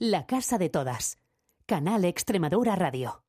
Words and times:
La 0.00 0.26
Casa 0.26 0.58
de 0.58 0.70
Todas. 0.70 1.18
Canal 1.66 2.04
Extremadura 2.04 2.74
Radio. 2.74 3.22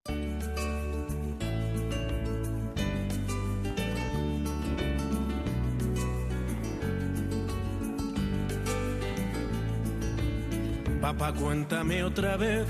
Papá, 10.99 11.33
cuéntame 11.33 12.03
otra 12.03 12.35
vez 12.35 12.65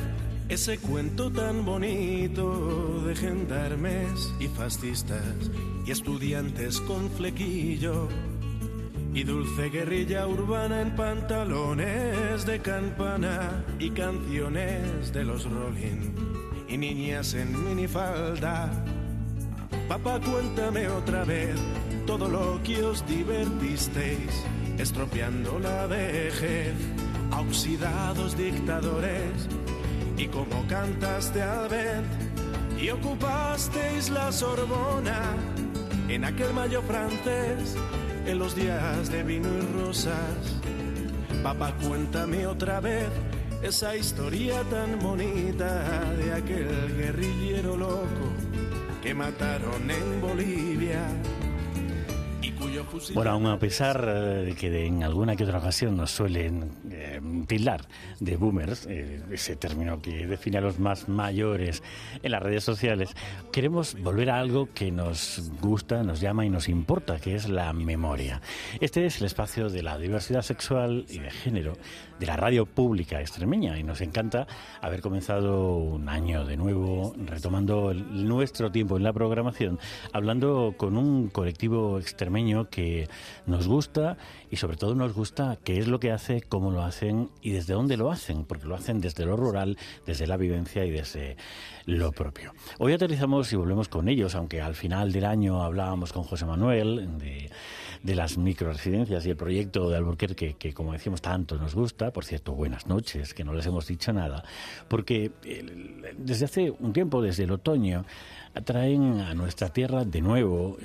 ese 0.49 0.77
cuento 0.77 1.31
tan 1.31 1.63
bonito 1.63 2.99
de 3.05 3.15
gendarmes 3.15 4.33
y 4.41 4.49
fascistas 4.49 5.49
y 5.85 5.91
estudiantes 5.91 6.81
con 6.81 7.09
flequillo 7.11 8.09
y 9.15 9.23
dulce 9.23 9.69
guerrilla 9.69 10.27
urbana 10.27 10.81
en 10.81 10.93
pantalones 10.93 12.45
de 12.45 12.59
campana 12.59 13.63
y 13.79 13.89
canciones 13.91 15.13
de 15.13 15.23
los 15.23 15.49
Rolling 15.49 16.13
y 16.67 16.77
niñas 16.77 17.33
en 17.33 17.63
minifalda. 17.63 18.69
Papá, 19.87 20.19
cuéntame 20.19 20.89
otra 20.89 21.23
vez 21.23 21.55
todo 22.05 22.27
lo 22.27 22.61
que 22.61 22.83
os 22.83 23.07
divertisteis, 23.07 24.43
estropeando 24.77 25.59
la 25.59 25.87
vejez 25.87 26.75
a 27.31 27.39
oxidados 27.39 28.37
dictadores 28.37 29.47
y 30.17 30.27
como 30.27 30.67
cantaste 30.67 31.41
al 31.41 31.69
vent 31.69 32.07
y 32.77 32.89
ocupasteis 32.89 34.09
la 34.09 34.29
Sorbona 34.33 35.21
en 36.09 36.25
aquel 36.25 36.53
mayo 36.53 36.81
francés 36.81 37.77
en 38.25 38.39
los 38.39 38.55
días 38.55 39.11
de 39.11 39.23
vino 39.23 39.47
y 39.47 39.81
rosas. 39.81 40.15
Papá, 41.43 41.73
cuéntame 41.87 42.47
otra 42.47 42.79
vez 42.79 43.07
esa 43.61 43.95
historia 43.95 44.61
tan 44.69 44.99
bonita 44.99 46.11
de 46.17 46.33
aquel 46.33 46.97
guerrillero 46.97 47.77
loco 47.77 48.27
que 49.01 49.13
mataron 49.13 49.89
en 49.89 50.21
Bolivia. 50.21 51.01
Bueno, 53.13 53.31
aún 53.31 53.45
a 53.47 53.59
pesar 53.59 54.03
eh, 54.07 54.45
de 54.45 54.55
que 54.55 54.85
en 54.85 55.03
alguna 55.03 55.35
que 55.35 55.43
otra 55.43 55.59
ocasión 55.59 55.97
nos 55.97 56.11
suelen 56.11 56.71
eh, 56.91 57.21
tildar 57.47 57.81
de 58.19 58.37
boomers, 58.37 58.85
eh, 58.87 59.21
ese 59.31 59.55
término 59.55 60.01
que 60.01 60.27
define 60.27 60.57
a 60.57 60.61
los 60.61 60.79
más 60.79 61.07
mayores 61.07 61.83
en 62.21 62.31
las 62.31 62.41
redes 62.41 62.63
sociales, 62.63 63.15
queremos 63.51 63.99
volver 64.01 64.29
a 64.29 64.39
algo 64.39 64.69
que 64.73 64.91
nos 64.91 65.51
gusta, 65.61 66.03
nos 66.03 66.19
llama 66.19 66.45
y 66.45 66.49
nos 66.49 66.69
importa, 66.69 67.19
que 67.19 67.35
es 67.35 67.49
la 67.49 67.73
memoria. 67.73 68.41
Este 68.79 69.05
es 69.05 69.19
el 69.19 69.27
espacio 69.27 69.69
de 69.69 69.83
la 69.83 69.97
diversidad 69.97 70.41
sexual 70.41 71.05
y 71.09 71.19
de 71.19 71.31
género 71.31 71.73
de 72.19 72.25
la 72.25 72.37
radio 72.37 72.65
pública 72.65 73.19
extremeña 73.19 73.77
y 73.77 73.83
nos 73.83 74.01
encanta 74.01 74.47
haber 74.81 75.01
comenzado 75.01 75.75
un 75.75 76.07
año 76.07 76.45
de 76.45 76.55
nuevo 76.55 77.13
retomando 77.17 77.93
nuestro 77.93 78.71
tiempo 78.71 78.97
en 78.97 79.03
la 79.03 79.13
programación, 79.13 79.79
hablando 80.13 80.73
con 80.77 80.97
un 80.97 81.29
colectivo 81.29 81.99
extremeño 81.99 82.64
que 82.69 83.07
nos 83.45 83.67
gusta 83.67 84.17
y 84.49 84.57
sobre 84.57 84.77
todo 84.77 84.95
nos 84.95 85.13
gusta 85.13 85.57
qué 85.63 85.79
es 85.79 85.87
lo 85.87 85.99
que 85.99 86.11
hace, 86.11 86.41
cómo 86.41 86.71
lo 86.71 86.83
hacen 86.83 87.29
y 87.41 87.51
desde 87.51 87.73
dónde 87.73 87.97
lo 87.97 88.11
hacen, 88.11 88.45
porque 88.45 88.67
lo 88.67 88.75
hacen 88.75 89.01
desde 89.01 89.25
lo 89.25 89.37
rural, 89.37 89.77
desde 90.05 90.27
la 90.27 90.37
vivencia 90.37 90.85
y 90.85 90.91
desde 90.91 91.37
lo 91.85 92.11
propio. 92.11 92.53
Hoy 92.79 92.93
aterrizamos 92.93 93.51
y 93.53 93.55
volvemos 93.55 93.89
con 93.89 94.09
ellos, 94.09 94.35
aunque 94.35 94.61
al 94.61 94.75
final 94.75 95.11
del 95.11 95.25
año 95.25 95.63
hablábamos 95.63 96.13
con 96.13 96.23
José 96.23 96.45
Manuel 96.45 97.09
de 98.05 98.13
las 98.13 98.37
microresidencias 98.37 99.25
y 99.25 99.31
el 99.31 99.35
proyecto 99.35 99.89
de 99.89 99.97
Alburquerque, 99.97 100.53
que 100.59 100.73
como 100.73 100.93
decimos 100.93 101.23
tanto 101.23 101.57
nos 101.57 101.73
gusta, 101.73 102.13
por 102.13 102.23
cierto, 102.23 102.53
buenas 102.53 102.85
noches, 102.85 103.33
que 103.33 103.43
no 103.43 103.51
les 103.51 103.65
hemos 103.65 103.87
dicho 103.87 104.13
nada, 104.13 104.43
porque 104.87 105.31
desde 106.15 106.45
hace 106.45 106.69
un 106.69 106.93
tiempo, 106.93 107.19
desde 107.19 107.45
el 107.45 107.51
otoño, 107.51 108.05
atraen 108.53 109.19
a 109.19 109.33
nuestra 109.33 109.69
tierra 109.69 110.05
de 110.05 110.21
nuevo 110.21 110.77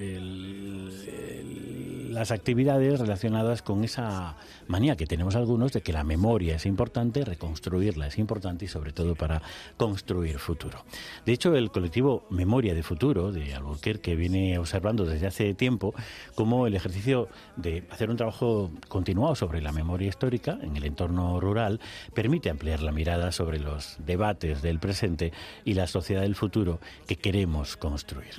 las 2.11 2.33
actividades 2.33 2.99
relacionadas 2.99 3.63
con 3.63 3.85
esa 3.85 4.37
manía 4.67 4.97
que 4.97 5.07
tenemos 5.07 5.37
algunos 5.37 5.73
de 5.73 5.81
que 5.81 5.93
la 5.93 6.03
memoria 6.03 6.57
es 6.57 6.67
importante, 6.67 7.25
reconstruirla 7.25 8.09
es 8.09 8.19
importante 8.19 8.65
y 8.65 8.69
sobre 8.69 8.93
todo 8.93 9.15
para 9.15 9.43
construir 9.77 10.39
futuro. 10.39 10.85
De 11.25 11.33
hecho, 11.33 11.55
el 11.55 11.71
colectivo 11.71 12.27
Memoria 12.31 12.75
de 12.75 12.83
Futuro 12.83 13.31
de 13.31 13.55
Albuquerque 13.55 14.17
viene 14.17 14.59
observando 14.59 15.05
desde 15.05 15.29
hace 15.29 15.55
tiempo 15.55 15.95
cómo 16.35 16.67
el 16.67 16.75
ejercicio 16.75 17.10
de 17.57 17.85
hacer 17.91 18.11
un 18.11 18.17
trabajo 18.17 18.71
continuado 18.89 19.35
sobre 19.35 19.61
la 19.61 19.73
memoria 19.73 20.09
histórica 20.09 20.59
en 20.63 20.77
el 20.77 20.85
entorno 20.85 21.41
rural 21.41 21.81
permite 22.15 22.51
ampliar 22.51 22.83
la 22.83 22.93
mirada 22.93 23.33
sobre 23.33 23.59
los 23.59 23.97
debates 24.05 24.63
del 24.63 24.79
presente 24.79 25.33
y 25.65 25.75
la 25.75 25.87
sociedad 25.87 26.23
del 26.23 26.35
futuro 26.35 26.81
que 27.07 27.17
queremos 27.17 27.77
construir. 27.77 28.35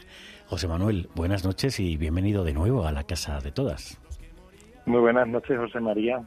José 0.48 0.68
Manuel, 0.68 1.10
buenas 1.16 1.44
noches 1.44 1.80
y 1.80 1.98
bienvenido 1.98 2.44
de 2.44 2.54
nuevo 2.54 2.86
a 2.86 2.92
la 2.92 3.04
Casa 3.04 3.40
de 3.40 3.52
Todas. 3.52 4.00
Muy 4.86 5.00
buenas 5.00 5.28
noches, 5.28 5.58
José 5.58 5.80
María. 5.80 6.22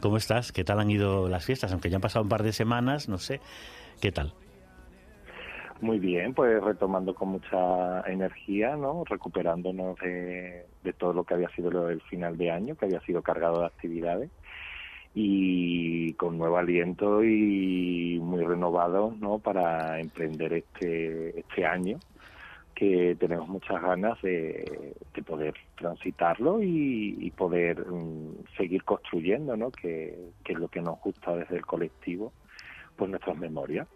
¿Cómo 0.00 0.16
estás? 0.16 0.52
¿Qué 0.52 0.64
tal 0.64 0.80
han 0.80 0.90
ido 0.90 1.28
las 1.28 1.44
fiestas? 1.44 1.72
Aunque 1.72 1.90
ya 1.90 1.96
han 1.96 2.00
pasado 2.00 2.22
un 2.22 2.28
par 2.28 2.42
de 2.42 2.52
semanas, 2.52 3.08
no 3.08 3.18
sé, 3.18 3.40
¿qué 4.00 4.12
tal? 4.12 4.32
Muy 5.80 5.98
bien, 5.98 6.34
pues 6.34 6.62
retomando 6.62 7.14
con 7.14 7.30
mucha 7.30 8.02
energía, 8.02 8.76
¿no? 8.76 9.02
Recuperándonos 9.04 9.98
de, 10.00 10.66
todo 10.98 11.14
lo 11.14 11.24
que 11.24 11.34
había 11.34 11.48
sido 11.50 11.88
el 11.88 12.02
final 12.02 12.36
de 12.36 12.50
año, 12.50 12.76
que 12.76 12.84
había 12.84 13.00
sido 13.00 13.22
cargado 13.22 13.60
de 13.60 13.66
actividades 13.66 14.30
y 15.14 16.12
con 16.14 16.38
nuevo 16.38 16.58
aliento 16.58 17.24
y 17.24 18.18
muy 18.20 18.44
renovado, 18.44 19.14
¿no? 19.18 19.38
Para 19.38 19.98
emprender 20.00 20.52
este 20.52 21.40
este 21.40 21.64
año 21.64 21.98
que 22.80 23.14
tenemos 23.20 23.46
muchas 23.46 23.82
ganas 23.82 24.20
de, 24.22 24.94
poder 25.26 25.54
transitarlo 25.76 26.62
y, 26.62 27.30
poder 27.36 27.86
mm, 27.86 28.56
seguir 28.56 28.84
construyendo, 28.84 29.54
¿no? 29.54 29.70
Que, 29.70 30.18
es 30.46 30.58
lo 30.58 30.68
que 30.68 30.80
nos 30.80 30.98
gusta 31.00 31.36
desde 31.36 31.56
el 31.56 31.66
colectivo, 31.66 32.32
pues 32.96 33.10
nuestras 33.10 33.36
memorias. 33.36 33.86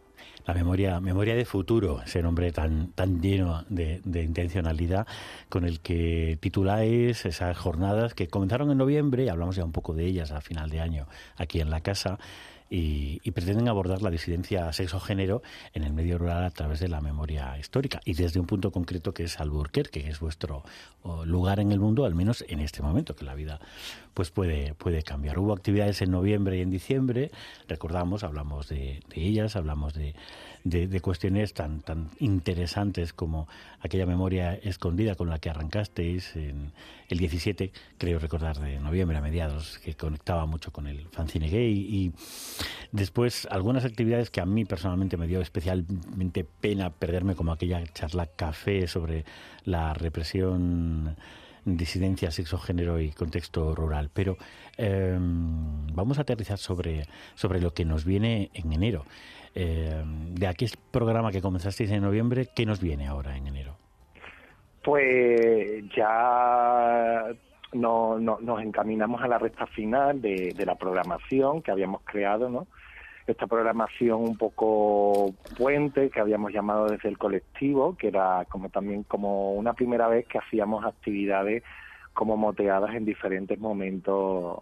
La 0.47 0.55
memoria, 0.55 1.01
memoria 1.01 1.35
de 1.35 1.45
futuro, 1.45 2.03
ese 2.03 2.23
nombre 2.23 2.53
tan, 2.53 2.93
tan 2.93 3.21
lleno 3.21 3.65
de, 3.69 4.01
intencionalidad 4.05 5.07
con 5.49 5.65
el 5.65 5.81
que 5.81 6.39
tituláis 6.41 7.25
esas 7.25 7.57
jornadas 7.57 8.15
que 8.15 8.29
comenzaron 8.29 8.71
en 8.71 8.79
noviembre, 8.79 9.31
hablamos 9.31 9.57
ya 9.57 9.65
un 9.65 9.73
poco 9.73 9.95
de 9.95 10.05
ellas 10.05 10.33
a 10.33 10.41
final 10.41 10.69
de 10.71 10.81
año 10.81 11.07
aquí 11.37 11.61
en 11.61 11.71
la 11.71 11.81
casa, 11.81 12.19
y, 12.71 13.31
pretenden 13.33 13.69
abordar 13.69 14.01
la 14.01 14.11
disidencia 14.11 14.73
sexo-género 14.73 15.43
en 15.73 15.83
el 15.83 15.93
medio 15.93 16.19
rural 16.19 16.45
a 16.45 16.51
través 16.51 16.81
de 16.81 16.89
la 16.89 17.01
memoria 17.01 17.59
histórica 17.59 18.01
y 18.05 18.15
desde 18.15 18.39
un 18.39 18.47
punto 18.47 18.71
concreto 18.71 19.13
que 19.13 19.25
es 19.25 19.41
Alburquerque, 19.41 20.03
que 20.03 20.09
es 20.09 20.21
vuestro 20.21 20.63
lugar 21.25 21.61
en 21.61 21.73
el 21.73 21.81
mundo, 21.81 22.05
al 22.05 22.15
menos 22.15 22.45
en 22.49 22.61
este 22.61 22.83
momento, 22.83 23.15
que 23.17 23.25
la 23.25 23.35
vida 23.35 23.61
pues 24.15 24.31
puede, 24.31 24.75
puede 24.75 25.03
cambiar. 25.03 25.39
Hubo 25.39 25.53
actividades 25.53 26.01
en 26.03 26.11
noviembre 26.11 26.57
y 26.57 26.61
en 26.61 26.71
diciembre, 26.71 27.31
recordamos, 27.69 28.25
hablamos 28.25 28.69
de, 28.69 29.03
ellas, 29.15 29.57
hablamos 29.57 29.95
de, 29.95 30.15
de, 30.65 31.01
cuestiones 31.01 31.53
tan, 31.53 31.81
tan 31.83 32.09
interesantes 32.19 33.13
como 33.13 33.47
aquella 33.81 34.07
memoria 34.07 34.55
escondida 34.55 35.15
con 35.15 35.29
la 35.29 35.39
que 35.39 35.51
arrancasteis 35.51 36.35
en 36.37 36.73
el 37.09 37.19
17, 37.19 37.71
creo 37.99 38.19
recordar, 38.19 38.59
de 38.59 38.81
noviembre 38.81 39.19
a 39.19 39.21
mediados, 39.21 39.79
que 39.79 39.95
conectaba 39.95 40.47
mucho 40.47 40.73
con 40.73 40.87
el 40.87 41.07
fanzine 41.09 41.51
gay. 41.51 41.75
Y 41.75 42.13
después 42.93 43.47
algunas 43.51 43.85
actividades 43.85 44.31
que 44.31 44.41
a 44.41 44.47
mí 44.47 44.65
personalmente 44.65 45.19
me 45.19 45.27
dio 45.27 45.43
especialmente 45.43 46.45
pena 46.45 46.91
perderme, 46.91 47.35
como 47.35 47.53
aquella 47.53 47.85
charla 47.93 48.27
café 48.27 48.87
sobre 48.89 49.27
la 49.65 49.93
represión 49.93 51.17
disidencia, 51.65 52.31
sexo, 52.31 52.59
género 52.59 53.01
y 53.01 53.11
contexto 53.11 53.75
rural. 53.75 54.11
Pero 54.13 54.37
em, 54.77 55.87
vamos 55.93 56.19
a 56.19 56.23
aterrizar 56.23 56.59
sobre, 56.59 57.07
sobre 57.35 57.61
lo 57.61 57.73
que 57.73 57.85
nos 57.85 58.05
viene 58.05 58.51
en 58.55 58.73
enero. 58.73 59.05
Em, 59.55 60.35
de 60.35 60.47
aquel 60.47 60.71
programa 60.91 61.31
que 61.31 61.41
comenzasteis 61.41 61.91
en 61.91 62.03
noviembre, 62.03 62.49
¿qué 62.55 62.67
nos 62.67 62.81
viene 62.81 63.07
ahora 63.07 63.37
en 63.37 63.47
enero? 63.47 63.77
Pues 64.83 65.85
ya 65.97 67.25
no, 67.73 68.19
nos 68.19 68.63
encaminamos 68.63 69.23
a 69.23 69.29
la 69.29 69.39
recta 69.39 69.67
final 69.67 70.21
de 70.21 70.65
la 70.67 70.75
programación 70.75 71.63
que 71.63 71.71
habíamos 71.71 72.03
creado, 72.05 72.49
¿no? 72.51 72.67
Esta 73.27 73.47
programación 73.47 74.21
un 74.21 74.37
poco 74.37 75.35
puente 75.57 76.11
que 76.11 76.21
habíamos 76.21 76.53
llamado 76.53 76.89
desde 76.89 77.09
el 77.09 77.19
colectivo, 77.19 77.97
que 77.97 78.09
era 78.09 78.45
como 78.49 78.69
también 78.69 79.03
como 79.05 79.53
una 79.53 79.73
primera 79.73 80.09
vez 80.09 80.27
que 80.27 80.39
hacíamos 80.39 80.85
actividades 80.85 81.63
como 82.13 82.37
moteadas 82.37 82.95
en 82.95 83.05
diferentes 83.05 83.59
momentos 83.59 84.59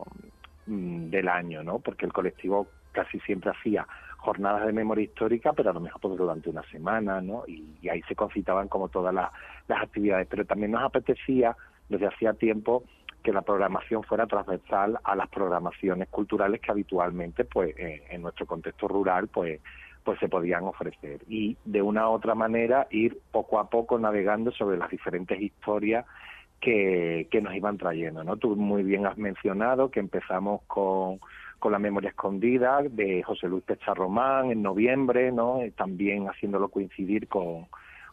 mm, 0.66 1.10
del 1.10 1.28
año, 1.28 1.62
¿no? 1.62 1.80
Porque 1.80 2.06
el 2.06 2.12
colectivo 2.12 2.68
casi 2.92 3.18
siempre 3.20 3.50
hacía 3.50 3.86
jornadas 4.18 4.66
de 4.66 4.72
memoria 4.72 5.04
histórica, 5.04 5.52
pero 5.52 5.70
a 5.70 5.72
lo 5.72 5.80
mejor 5.80 6.00
pues 6.00 6.16
durante 6.16 6.48
una 6.48 6.62
semana, 6.70 7.20
¿no? 7.20 7.44
Y, 7.46 7.88
ahí 7.88 8.00
se 8.02 8.14
concitaban 8.14 8.68
como 8.68 8.88
todas 8.88 9.12
las, 9.12 9.30
las 9.66 9.82
actividades. 9.82 10.28
Pero 10.30 10.44
también 10.44 10.70
nos 10.70 10.82
apetecía, 10.82 11.56
desde 11.88 12.06
hacía 12.06 12.32
tiempo, 12.34 12.84
que 13.22 13.32
la 13.32 13.42
programación 13.42 14.02
fuera 14.02 14.26
transversal 14.26 14.98
a 15.02 15.16
las 15.16 15.28
programaciones 15.28 16.08
culturales 16.08 16.60
que 16.60 16.70
habitualmente, 16.70 17.44
pues, 17.44 17.74
eh, 17.78 18.04
en 18.10 18.22
nuestro 18.22 18.46
contexto 18.46 18.88
rural, 18.88 19.28
pues, 19.28 19.60
pues 20.04 20.18
se 20.18 20.28
podían 20.28 20.64
ofrecer 20.64 21.20
y 21.28 21.56
de 21.64 21.80
una 21.80 22.08
u 22.08 22.12
otra 22.12 22.34
manera 22.34 22.88
ir 22.90 23.20
poco 23.30 23.60
a 23.60 23.70
poco 23.70 23.98
navegando 23.98 24.50
sobre 24.50 24.76
las 24.76 24.90
diferentes 24.90 25.40
historias 25.40 26.04
que, 26.60 27.28
que 27.30 27.40
nos 27.40 27.54
iban 27.54 27.78
trayendo, 27.78 28.24
¿no? 28.24 28.36
Tú 28.36 28.56
muy 28.56 28.82
bien 28.82 29.06
has 29.06 29.16
mencionado 29.18 29.90
que 29.90 30.00
empezamos 30.00 30.62
con, 30.66 31.20
con 31.58 31.72
la 31.72 31.78
memoria 31.78 32.10
escondida 32.10 32.82
de 32.82 33.22
José 33.22 33.48
Luis 33.48 33.64
Román 33.94 34.50
en 34.50 34.62
noviembre, 34.62 35.30
¿no? 35.32 35.60
También 35.76 36.28
haciéndolo 36.28 36.68
coincidir 36.68 37.28
con 37.28 37.66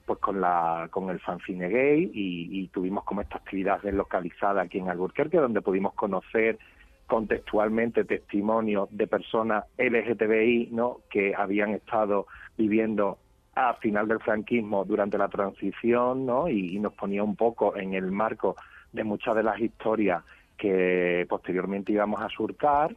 pues 0.10 0.18
con 0.22 0.42
la 0.42 0.88
con 0.90 1.12
el 1.12 1.20
fanzine 1.20 1.70
gay 1.70 2.10
y, 2.12 2.68
tuvimos 2.70 3.04
como 3.04 3.22
esta 3.22 3.38
actividad 3.38 3.84
localizada 3.84 4.64
aquí 4.64 4.80
en 4.80 4.90
Albuquerque 4.90 5.38
donde 5.38 5.62
pudimos 5.62 5.94
conocer 5.94 6.58
contextualmente 7.06 8.06
testimonios 8.06 8.90
de 8.90 9.06
personas 9.06 9.66
LGTBI 9.78 10.70
¿no? 10.72 11.02
que 11.12 11.36
habían 11.36 11.76
estado 11.76 12.26
viviendo 12.58 13.20
a 13.54 13.76
final 13.76 14.08
del 14.08 14.20
franquismo 14.20 14.84
durante 14.84 15.20
la 15.20 15.28
transición 15.28 16.26
¿no? 16.26 16.50
y, 16.50 16.80
nos 16.80 16.94
ponía 16.94 17.24
un 17.24 17.36
poco 17.36 17.78
en 17.78 17.94
el 17.94 18.10
marco 18.10 18.56
de 18.92 19.04
muchas 19.04 19.36
de 19.36 19.44
las 19.44 19.60
historias 19.60 20.24
que 20.58 21.28
posteriormente 21.30 21.92
íbamos 21.92 22.20
a 22.20 22.30
surcar. 22.30 22.96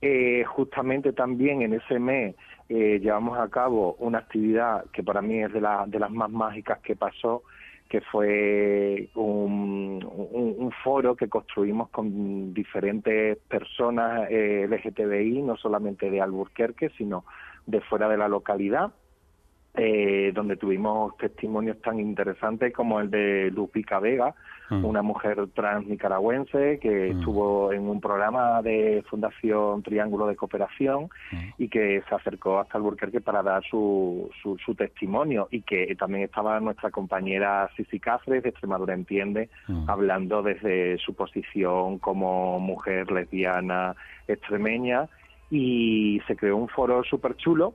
Eh, 0.00 0.44
justamente 0.44 1.12
también 1.12 1.62
en 1.62 1.72
ese 1.74 1.98
mes 1.98 2.36
eh, 2.68 2.98
llevamos 3.00 3.38
a 3.38 3.48
cabo 3.48 3.94
una 3.98 4.18
actividad 4.18 4.84
que 4.92 5.02
para 5.02 5.22
mí 5.22 5.42
es 5.42 5.52
de, 5.52 5.60
de 5.60 5.98
las 5.98 6.10
más 6.10 6.30
mágicas 6.30 6.80
que 6.80 6.96
pasó, 6.96 7.42
que 7.88 8.00
fue 8.00 9.10
un, 9.14 10.04
un, 10.04 10.72
foro 10.82 11.14
que 11.14 11.28
construimos 11.28 11.90
con 11.90 12.54
diferentes 12.54 13.38
personas 13.48 14.26
eh, 14.30 14.66
LGTBI, 14.68 15.42
no 15.42 15.56
solamente 15.56 16.10
de 16.10 16.20
Alburquerque, 16.20 16.90
sino 16.96 17.24
de 17.66 17.80
fuera 17.82 18.08
de 18.08 18.16
la 18.16 18.26
localidad 18.26 18.92
eh, 19.76 20.30
donde 20.32 20.56
tuvimos 20.56 21.16
testimonios 21.16 21.80
tan 21.82 21.98
interesantes 21.98 22.72
como 22.72 23.00
el 23.00 23.10
de 23.10 23.50
Lupica 23.50 23.98
Vega, 23.98 24.32
mm. 24.70 24.84
una 24.84 25.02
mujer 25.02 25.46
trans 25.54 25.86
nicaragüense 25.86 26.78
que 26.80 27.12
mm. 27.12 27.18
estuvo 27.18 27.72
en 27.72 27.88
un 27.88 28.00
programa 28.00 28.62
de 28.62 29.04
Fundación 29.08 29.82
Triángulo 29.82 30.26
de 30.26 30.36
Cooperación 30.36 31.08
mm. 31.32 31.36
y 31.58 31.68
que 31.68 32.02
se 32.08 32.14
acercó 32.14 32.58
hasta 32.58 32.78
Alburquerque 32.78 33.20
para 33.20 33.42
dar 33.42 33.62
su, 33.64 34.30
su, 34.42 34.74
testimonio 34.74 35.48
y 35.50 35.62
que 35.62 35.94
también 35.96 36.24
estaba 36.24 36.58
nuestra 36.60 36.90
compañera 36.90 37.70
Sisi 37.76 38.00
Cáceres 38.00 38.42
de 38.42 38.48
Extremadura 38.48 38.94
Entiende 38.94 39.50
hablando 39.86 40.42
desde 40.42 40.98
su 40.98 41.14
posición 41.14 41.98
como 41.98 42.58
mujer 42.58 43.10
lesbiana 43.10 43.94
extremeña 44.26 45.08
y 45.50 46.20
se 46.26 46.36
creó 46.36 46.56
un 46.56 46.68
foro 46.68 47.04
súper 47.04 47.36
chulo 47.36 47.74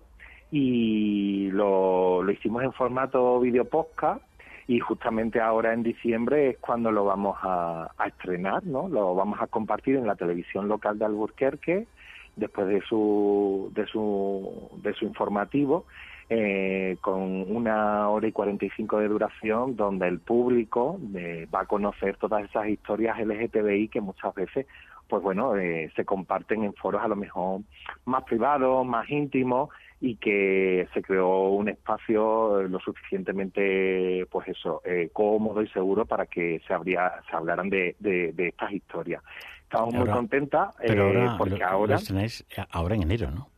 y 0.52 1.50
lo, 1.52 2.24
lo 2.24 2.32
hicimos 2.32 2.64
en 2.64 2.74
formato 2.74 3.40
video 3.40 3.66
podcast 3.66 4.22
y 4.70 4.80
justamente 4.80 5.42
ahora 5.42 5.74
en 5.74 5.82
diciembre 5.82 6.52
es 6.52 6.60
cuando 6.60 6.92
lo 6.92 7.04
vamos 7.04 7.36
a, 7.42 7.90
estrenar, 8.06 8.64
¿no? 8.64 8.88
Lo 8.88 9.16
vamos 9.16 9.42
a 9.42 9.48
compartir 9.48 9.96
en 9.96 10.06
la 10.06 10.16
televisión 10.16 10.68
local 10.68 11.00
de 11.00 11.06
Alburquerque 11.06 11.88
después 12.36 12.68
de 12.68 12.80
su 12.82 13.72
de 13.74 13.88
su 13.88 14.70
de 14.84 14.94
su 14.94 15.06
informativo 15.06 15.86
eh, 16.30 16.98
con 17.02 17.52
una 17.52 18.10
hora 18.10 18.28
y 18.28 18.32
45 18.32 19.00
de 19.00 19.08
duración 19.08 19.76
donde 19.76 20.08
el 20.08 20.20
público 20.20 21.00
eh, 21.16 21.48
va 21.54 21.62
a 21.62 21.66
conocer 21.66 22.18
todas 22.18 22.44
esas 22.44 22.68
historias 22.68 23.18
LGTBI 23.20 23.88
que 23.88 24.02
muchas 24.02 24.36
veces 24.36 24.68
pues 25.08 25.24
bueno 25.24 25.56
eh, 25.58 25.92
se 25.96 26.06
comparten 26.06 26.64
en 26.64 26.76
foros 26.76 27.02
a 27.02 27.08
lo 27.08 27.16
mejor 27.16 27.62
más 28.06 28.24
privados 28.24 28.86
más 28.86 29.10
íntimos 29.10 29.70
y 30.02 30.16
que 30.16 30.88
se 30.94 31.02
creó 31.02 31.50
un 31.50 31.70
espacio 31.70 32.64
lo 32.64 32.80
suficientemente 32.80 34.26
pues 34.32 34.48
eso 34.48 34.82
eh, 34.86 35.10
cómodo 35.12 35.62
y 35.62 35.68
seguro 35.70 36.06
para 36.06 36.26
que 36.26 36.62
se 36.66 36.74
habría 36.74 37.12
se 37.30 37.36
hablaran 37.36 37.70
de, 37.70 37.96
de, 38.00 38.34
estas 38.48 38.72
historias 38.72 39.22
estamos 39.64 39.94
muy 39.94 40.10
contentas 40.10 40.74
eh, 40.82 41.28
porque 41.38 41.64
ahora 41.64 41.96
estrenáis 41.96 42.46
ahora 42.72 42.96
en 42.96 43.04
enero 43.04 43.30
no 43.32 43.50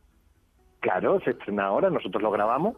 claro 0.80 1.20
se 1.20 1.30
estrena 1.30 1.66
ahora 1.66 1.90
nosotros 1.90 2.22
lo 2.22 2.30
grabamos 2.30 2.76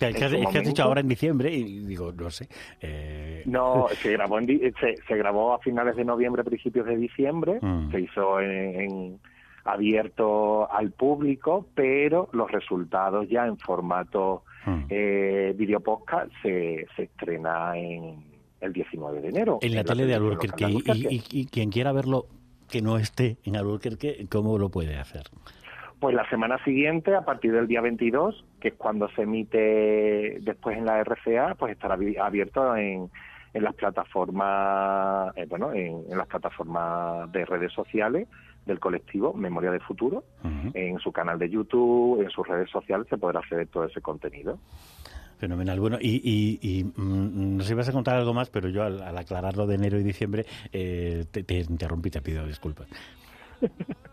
es 0.00 0.16
que 0.16 0.58
has 0.58 0.64
dicho 0.64 0.82
ahora 0.82 1.00
en 1.00 1.08
diciembre 1.08 1.50
y 1.52 1.80
digo, 1.80 2.12
no 2.12 2.30
sé. 2.30 2.48
Eh... 2.80 3.42
No, 3.46 3.88
se 3.90 4.12
grabó, 4.12 4.38
en, 4.38 4.46
se, 4.46 4.96
se, 4.96 5.16
grabó 5.16 5.54
a 5.54 5.58
finales 5.58 5.96
de 5.96 6.04
noviembre, 6.04 6.42
principios 6.44 6.86
de 6.86 6.96
diciembre. 6.96 7.58
Mm. 7.60 7.90
Se 7.90 8.00
hizo 8.00 8.40
en, 8.40 9.20
abierto 9.64 10.70
al 10.72 10.90
público, 10.90 11.66
pero 11.74 12.28
los 12.32 12.50
resultados 12.50 13.28
ya 13.28 13.46
en 13.46 13.58
formato 13.58 14.42
hmm. 14.66 14.84
eh, 14.88 15.54
video 15.56 15.80
podcast 15.80 16.30
se, 16.42 16.86
se 16.96 17.04
estrena 17.04 17.76
en 17.76 18.24
el 18.60 18.72
19 18.72 19.20
de 19.20 19.28
enero. 19.28 19.58
En 19.60 19.74
la 19.74 19.84
tele 19.84 20.06
de 20.06 20.14
Albuquerque. 20.14 20.66
Y, 20.68 21.22
y, 21.30 21.46
quien 21.46 21.70
quiera 21.70 21.92
verlo 21.92 22.26
que 22.70 22.80
no 22.80 22.96
esté 22.96 23.36
en 23.44 23.56
Albuquerque, 23.56 24.26
¿cómo 24.30 24.58
lo 24.58 24.70
puede 24.70 24.96
hacer? 24.96 25.24
Pues 26.00 26.14
la 26.14 26.28
semana 26.30 26.62
siguiente, 26.64 27.14
a 27.14 27.24
partir 27.24 27.52
del 27.52 27.68
día 27.68 27.80
22, 27.80 28.44
que 28.60 28.68
es 28.68 28.74
cuando 28.74 29.08
se 29.10 29.22
emite 29.22 30.38
después 30.40 30.76
en 30.76 30.84
la 30.84 31.02
RCA, 31.04 31.54
pues 31.56 31.72
estará 31.72 31.96
abierto 32.20 32.76
en, 32.76 33.08
en 33.54 33.62
las 33.62 33.74
plataformas, 33.74 35.36
eh, 35.36 35.46
bueno, 35.48 35.72
en, 35.72 36.04
en, 36.10 36.18
las 36.18 36.26
plataformas 36.26 37.30
de 37.30 37.44
redes 37.44 37.72
sociales 37.72 38.26
del 38.66 38.78
colectivo 38.78 39.32
Memoria 39.34 39.70
de 39.70 39.80
Futuro. 39.80 40.24
En 40.74 40.98
su 40.98 41.12
canal 41.12 41.38
de 41.38 41.50
YouTube, 41.50 42.22
en 42.22 42.30
sus 42.30 42.46
redes 42.46 42.70
sociales 42.70 43.06
se 43.08 43.18
podrá 43.18 43.40
acceder 43.40 43.66
todo 43.68 43.84
ese 43.84 44.00
contenido. 44.00 44.58
Fenomenal. 45.38 45.80
Bueno, 45.80 45.98
y, 46.00 46.20
y, 46.22 46.58
y 46.62 46.84
mm, 46.84 47.56
nos 47.56 47.68
ibas 47.70 47.88
a 47.88 47.92
contar 47.92 48.16
algo 48.16 48.32
más, 48.32 48.48
pero 48.48 48.68
yo 48.68 48.84
al, 48.84 49.18
aclararlo 49.18 49.66
de 49.66 49.74
enero 49.74 49.98
y 49.98 50.04
diciembre 50.04 50.46
eh, 50.72 51.24
te, 51.30 51.42
te 51.42 51.58
interrumpí, 51.58 52.10
te 52.10 52.22
pido 52.22 52.46
disculpas. 52.46 52.88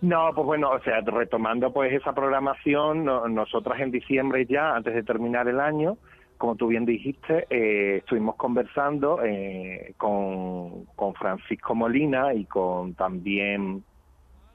No, 0.00 0.32
pues 0.34 0.44
bueno, 0.44 0.70
o 0.70 0.80
sea, 0.80 1.00
retomando 1.00 1.72
pues 1.72 1.90
esa 1.92 2.12
programación, 2.12 3.04
nosotras 3.04 3.80
en 3.80 3.90
diciembre 3.90 4.44
ya, 4.44 4.74
antes 4.74 4.92
de 4.92 5.02
terminar 5.02 5.48
el 5.48 5.60
año, 5.60 5.96
como 6.38 6.56
tú 6.56 6.68
bien 6.68 6.84
dijiste, 6.84 7.46
eh, 7.50 7.98
estuvimos 7.98 8.36
conversando 8.36 9.22
eh, 9.22 9.94
con, 9.96 10.84
con, 10.96 11.14
Francisco 11.14 11.74
Molina 11.74 12.34
y 12.34 12.44
con 12.44 12.94
también 12.94 13.84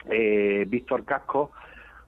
eh, 0.09 0.65
Víctor 0.67 1.05
Casco 1.05 1.51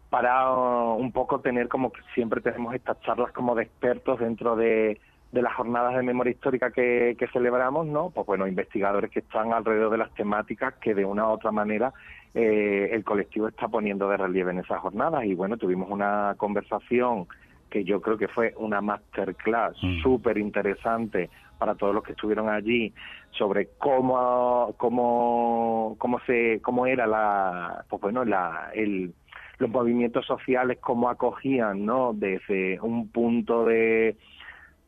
para 0.10 0.52
un 0.52 1.12
poco 1.12 1.40
tener 1.40 1.70
como 1.70 1.92
que 1.92 2.02
siempre 2.14 2.42
tenemos 2.42 2.75
estas 2.75 3.00
charlas 3.01 3.32
como 3.32 3.56
de 3.56 3.63
expertos 3.63 4.20
dentro 4.20 4.56
de, 4.56 5.00
de 5.32 5.42
las 5.42 5.54
jornadas 5.56 5.96
de 5.96 6.04
memoria 6.04 6.32
histórica 6.32 6.72
que, 6.72 7.16
que, 7.18 7.28
celebramos, 7.28 7.88
¿no? 7.88 8.10
Pues 8.10 8.28
bueno, 8.28 8.46
investigadores 8.46 9.10
que 9.10 9.20
están 9.20 9.54
alrededor 9.54 9.90
de 9.92 9.98
las 9.98 10.13
temáticas 10.13 10.74
que 10.82 10.94
de 10.94 11.06
una 11.06 11.28
u 11.28 11.30
otra 11.30 11.51
manera 11.51 11.94
eh, 12.34 12.90
el 12.92 13.04
colectivo 13.04 13.48
está 13.48 13.68
poniendo 13.68 14.10
de 14.10 14.18
relieve 14.18 14.51
en 14.51 14.60
esas 14.60 14.80
jornadas 14.80 15.24
y 15.25 15.34
bueno, 15.34 15.58
tuvimos 15.58 15.90
una 15.90 16.36
conversación 16.38 17.28
que 17.72 17.84
yo 17.84 18.01
creo 18.01 18.18
que 18.18 18.28
fue 18.28 18.54
una 18.58 18.82
masterclass 18.82 19.75
mm. 19.82 20.01
súper 20.04 20.38
interesante 20.38 21.30
para 21.58 21.74
todos 21.75 21.96
los 21.96 22.04
que 22.04 22.12
estuvieron 22.12 22.50
allí 22.50 22.94
sobre 23.32 23.70
cómo 23.78 24.75
cómo 24.78 25.96
cómo 25.98 26.20
se 26.28 26.60
cómo 26.62 26.86
era 26.86 27.08
la 27.08 27.86
pues 27.90 28.01
bueno 28.01 28.25
la 28.25 28.72
el 28.75 29.13
los 29.58 29.70
movimientos 29.70 30.25
sociales 30.25 30.80
cómo 30.82 31.10
acogían 31.10 31.86
no 31.86 32.12
desde 32.13 32.80
un 32.82 33.10
punto 33.10 33.66
de 33.66 34.18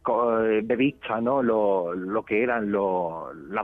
de 0.06 0.76
vista 0.76 1.22
no 1.22 1.42
lo, 1.42 1.94
lo 1.94 2.26
que 2.26 2.44
eran 2.44 2.70
lo, 2.70 3.34
la, 3.34 3.64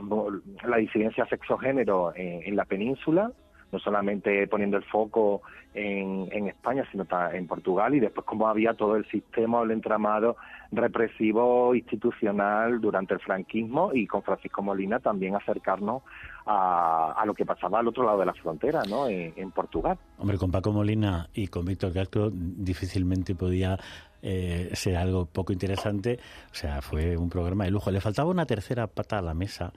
la 0.66 0.76
disidencia 0.78 1.26
sexogénero 1.26 2.14
en, 2.16 2.42
en 2.44 2.56
la 2.56 2.64
península 2.64 3.30
no 3.72 3.78
solamente 3.78 4.46
poniendo 4.48 4.76
el 4.76 4.84
foco 4.84 5.42
en, 5.74 6.28
en 6.32 6.48
España, 6.48 6.84
sino 6.90 7.06
en 7.32 7.46
Portugal, 7.46 7.94
y 7.94 8.00
después 8.00 8.26
cómo 8.26 8.48
había 8.48 8.74
todo 8.74 8.96
el 8.96 9.06
sistema 9.06 9.62
el 9.62 9.70
entramado 9.70 10.36
represivo 10.72 11.74
institucional 11.74 12.80
durante 12.80 13.14
el 13.14 13.20
franquismo 13.20 13.90
y 13.92 14.06
con 14.06 14.22
Francisco 14.22 14.62
Molina 14.62 15.00
también 15.00 15.34
acercarnos 15.34 16.02
a, 16.46 17.12
a 17.16 17.26
lo 17.26 17.34
que 17.34 17.44
pasaba 17.44 17.80
al 17.80 17.88
otro 17.88 18.04
lado 18.04 18.20
de 18.20 18.26
la 18.26 18.34
frontera, 18.34 18.82
¿no? 18.88 19.08
En, 19.08 19.50
Portugal. 19.50 19.98
Hombre, 20.18 20.38
con 20.38 20.50
Paco 20.50 20.72
Molina 20.72 21.28
y 21.34 21.48
con 21.48 21.64
Víctor 21.64 21.92
Castro 21.92 22.30
difícilmente 22.32 23.34
podía 23.34 23.76
eh, 24.22 24.70
ser 24.74 24.96
algo 24.96 25.26
poco 25.26 25.52
interesante. 25.52 26.18
O 26.52 26.54
sea, 26.54 26.80
fue 26.80 27.16
un 27.16 27.28
programa 27.28 27.64
de 27.64 27.72
lujo. 27.72 27.90
Le 27.90 28.00
faltaba 28.00 28.30
una 28.30 28.46
tercera 28.46 28.86
pata 28.86 29.18
a 29.18 29.22
la 29.22 29.34
mesa 29.34 29.72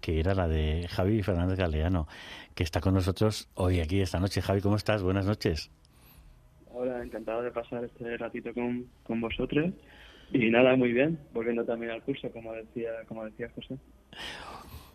que 0.00 0.20
era 0.20 0.34
la 0.34 0.46
de 0.46 0.86
Javi 0.88 1.22
Fernández 1.22 1.58
Galeano, 1.58 2.06
que 2.58 2.64
está 2.64 2.80
con 2.80 2.92
nosotros 2.92 3.48
hoy 3.54 3.78
aquí 3.78 4.00
esta 4.00 4.18
noche. 4.18 4.42
Javi, 4.42 4.60
¿cómo 4.60 4.74
estás? 4.74 5.00
Buenas 5.00 5.24
noches. 5.24 5.70
Hola, 6.72 7.04
encantado 7.04 7.40
de 7.42 7.52
pasar 7.52 7.84
este 7.84 8.16
ratito 8.16 8.52
con, 8.52 8.84
con 9.04 9.20
vosotros. 9.20 9.72
Y 10.32 10.50
nada, 10.50 10.74
muy 10.74 10.92
bien, 10.92 11.20
volviendo 11.32 11.64
también 11.64 11.92
al 11.92 12.02
curso, 12.02 12.28
como 12.32 12.52
decía, 12.52 12.90
como 13.06 13.24
decía 13.26 13.48
José. 13.54 13.78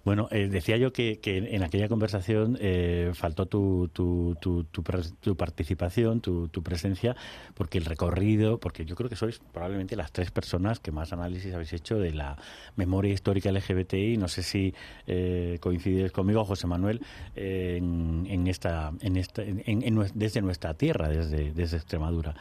Bueno, 0.03 0.27
eh, 0.31 0.49
decía 0.49 0.75
yo 0.75 0.91
que, 0.91 1.19
en 1.23 1.63
aquella 1.63 1.87
conversación 1.87 2.57
eh, 2.59 3.11
faltó 3.13 3.45
tu, 3.45 3.89
tu, 3.93 4.35
tu, 4.41 4.65
tu, 4.65 5.35
participación, 5.37 6.19
tu, 6.19 6.49
presencia, 6.61 7.15
porque 7.53 7.77
el 7.77 7.85
recorrido, 7.85 8.59
porque 8.59 8.83
yo 8.83 8.95
creo 8.95 9.09
que 9.09 9.15
sois 9.15 9.39
probablemente 9.39 9.95
las 9.95 10.11
tres 10.11 10.29
personas 10.29 10.81
que 10.81 10.91
más 10.91 11.13
análisis 11.13 11.53
habéis 11.53 11.71
hecho 11.71 11.97
de 11.99 12.11
la 12.11 12.37
memoria 12.75 13.13
histórica 13.13 13.49
LGBTI. 13.51 14.17
No 14.17 14.27
sé 14.27 14.43
si 14.43 14.73
eh, 15.07 15.57
coincides 15.61 16.11
conmigo, 16.11 16.43
José 16.43 16.67
Manuel, 16.67 16.99
en, 17.35 18.25
en, 18.29 18.47
esta, 18.47 18.91
en 18.99 19.15
esta, 19.15 19.41
en, 19.41 20.11
desde 20.15 20.41
nuestra 20.41 20.73
tierra, 20.73 21.07
desde, 21.07 21.77
Extremadura. 21.77 22.35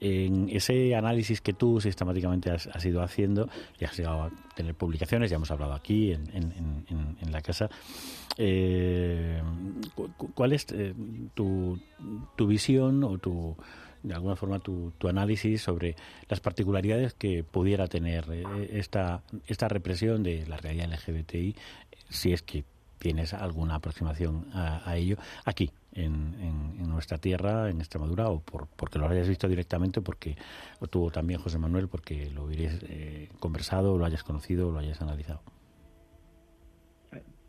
En 0.00 0.48
ese 0.48 0.94
análisis 0.96 1.40
que 1.40 1.52
tú 1.52 1.80
sistemáticamente 1.80 2.50
has, 2.50 2.66
has 2.68 2.84
ido 2.86 3.02
haciendo, 3.02 3.48
y 3.78 3.84
has 3.84 3.96
llegado 3.96 4.22
a 4.22 4.30
tener 4.54 4.74
publicaciones, 4.74 5.30
ya 5.30 5.36
hemos 5.36 5.50
hablado 5.50 5.72
aquí 5.74 6.12
en, 6.12 6.28
en, 6.32 7.32
la 7.32 7.40
casa. 7.40 7.70
Eh, 8.36 9.40
¿Cuál 10.34 10.52
es 10.52 10.66
eh, 10.72 10.94
tu, 11.34 11.78
tu 12.36 12.46
visión 12.46 13.02
o 13.04 13.18
tu, 13.18 13.56
de 14.02 14.14
alguna 14.14 14.36
forma 14.36 14.58
tu, 14.58 14.92
tu, 14.98 15.08
análisis 15.08 15.62
sobre 15.62 15.96
las 16.28 16.40
particularidades 16.40 17.14
que 17.14 17.44
pudiera 17.44 17.86
tener 17.86 18.26
eh, 18.30 18.70
esta, 18.72 19.22
esta 19.46 19.68
represión 19.68 20.22
de 20.22 20.46
la 20.46 20.56
realidad 20.56 20.90
LGBTI, 20.92 21.56
si 22.08 22.32
es 22.32 22.42
que 22.42 22.64
tienes 23.02 23.34
alguna 23.34 23.74
aproximación 23.74 24.46
a, 24.54 24.96
ello 24.96 25.16
aquí, 25.44 25.72
en, 25.92 26.88
nuestra 26.88 27.18
tierra, 27.18 27.68
en 27.68 27.80
Extremadura, 27.80 28.28
o 28.28 28.40
por, 28.40 28.68
porque 28.76 29.00
lo 29.00 29.08
hayas 29.08 29.28
visto 29.28 29.48
directamente, 29.48 30.00
porque 30.00 30.36
o 30.78 30.86
tú 30.86 31.10
también, 31.10 31.40
José 31.40 31.58
Manuel, 31.58 31.88
porque 31.88 32.30
lo 32.30 32.44
hubieras 32.44 32.78
eh, 32.88 33.28
conversado, 33.40 33.98
lo 33.98 34.04
hayas 34.04 34.22
conocido, 34.22 34.70
lo 34.70 34.78
hayas 34.78 35.02
analizado. 35.02 35.40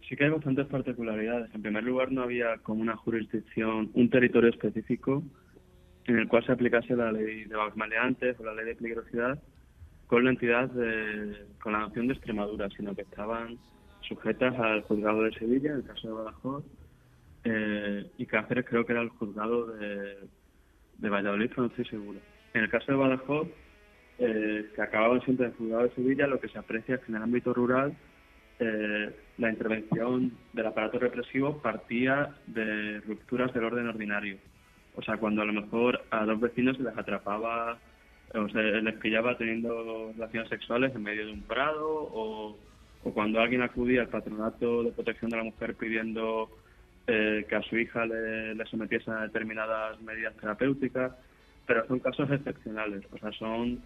Sí 0.09 0.15
que 0.15 0.23
hay 0.23 0.31
bastantes 0.31 0.65
particularidades. 0.65 1.53
En 1.53 1.61
primer 1.61 1.83
lugar, 1.83 2.11
no 2.11 2.23
había 2.23 2.57
como 2.63 2.81
una 2.81 2.97
jurisdicción, 2.97 3.91
un 3.93 4.09
territorio 4.09 4.49
específico 4.49 5.21
en 6.05 6.17
el 6.17 6.27
cual 6.27 6.43
se 6.47 6.51
aplicase 6.51 6.95
la 6.95 7.11
ley 7.11 7.45
de 7.45 7.55
vagos 7.55 7.77
maleantes 7.77 8.39
o 8.39 8.43
la 8.43 8.55
ley 8.55 8.65
de 8.65 8.75
peligrosidad 8.75 9.39
con 10.07 10.23
la 10.23 10.31
entidad 10.31 10.67
de, 10.69 11.45
con 11.61 11.73
la 11.73 11.79
nación 11.79 12.07
de 12.07 12.13
Extremadura, 12.13 12.69
sino 12.75 12.95
que 12.95 13.03
estaban 13.03 13.59
sujetas 14.07 14.57
al 14.59 14.81
juzgado 14.83 15.23
de 15.23 15.33
Sevilla, 15.33 15.71
en 15.71 15.77
el 15.77 15.83
caso 15.83 16.07
de 16.07 16.13
Badajoz, 16.13 16.63
eh, 17.45 18.11
y 18.17 18.25
Cáceres 18.25 18.65
creo 18.67 18.85
que 18.85 18.93
era 18.93 19.01
el 19.01 19.09
juzgado 19.09 19.67
de, 19.67 20.17
de 20.97 21.09
Valladolid, 21.09 21.49
pero 21.49 21.63
no 21.63 21.67
estoy 21.67 21.85
seguro. 21.85 22.19
En 22.53 22.63
el 22.63 22.69
caso 22.69 22.91
de 22.91 22.97
Badajoz, 22.97 23.47
eh, 24.19 24.69
que 24.75 24.81
acababan 24.81 25.21
en 25.25 25.43
el 25.43 25.53
juzgado 25.53 25.83
de 25.83 25.95
Sevilla, 25.95 26.27
lo 26.27 26.39
que 26.39 26.47
se 26.47 26.59
aprecia 26.59 26.95
es 26.95 27.01
que 27.01 27.11
en 27.11 27.17
el 27.17 27.23
ámbito 27.23 27.53
rural 27.53 27.95
eh, 28.59 29.15
la 29.37 29.49
intervención 29.49 30.31
del 30.53 30.67
aparato 30.67 30.99
represivo 30.99 31.57
partía 31.61 32.35
de 32.45 33.01
rupturas 33.01 33.53
del 33.53 33.65
orden 33.65 33.87
ordinario. 33.87 34.37
O 34.95 35.01
sea, 35.01 35.17
cuando 35.17 35.41
a 35.41 35.45
lo 35.45 35.53
mejor 35.53 36.03
a 36.11 36.25
dos 36.25 36.39
vecinos 36.39 36.77
se 36.77 36.83
les 36.83 36.95
atrapaba 36.95 37.79
o 38.35 38.49
se 38.49 38.61
les 38.61 38.95
pillaba 38.95 39.37
teniendo 39.37 40.11
relaciones 40.13 40.49
sexuales 40.49 40.95
en 40.95 41.03
medio 41.03 41.25
de 41.25 41.33
un 41.33 41.41
prado 41.41 42.09
o 42.13 42.57
o 43.03 43.13
cuando 43.13 43.39
alguien 43.39 43.61
acudía 43.61 44.01
al 44.01 44.09
patronato 44.09 44.83
de 44.83 44.91
protección 44.91 45.31
de 45.31 45.37
la 45.37 45.43
mujer 45.43 45.75
pidiendo 45.75 46.49
eh, 47.07 47.45
que 47.47 47.55
a 47.55 47.61
su 47.61 47.77
hija 47.77 48.05
le, 48.05 48.55
le, 48.55 48.65
sometiese 48.65 49.11
a 49.11 49.21
determinadas 49.21 50.01
medidas 50.01 50.35
terapéuticas, 50.37 51.11
pero 51.65 51.85
son 51.87 51.99
casos 51.99 52.31
excepcionales, 52.31 53.03
o 53.11 53.17
sea, 53.17 53.31
son 53.33 53.81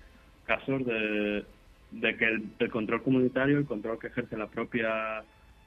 casos 0.46 0.86
de, 0.86 1.44
de 1.92 2.18
que 2.18 2.26
el, 2.60 2.72
control 2.72 3.04
comunitario, 3.04 3.58
el 3.58 3.66
control 3.66 4.00
que 4.00 4.08
ejerce 4.08 4.38
la 4.38 4.48
propia 4.48 5.24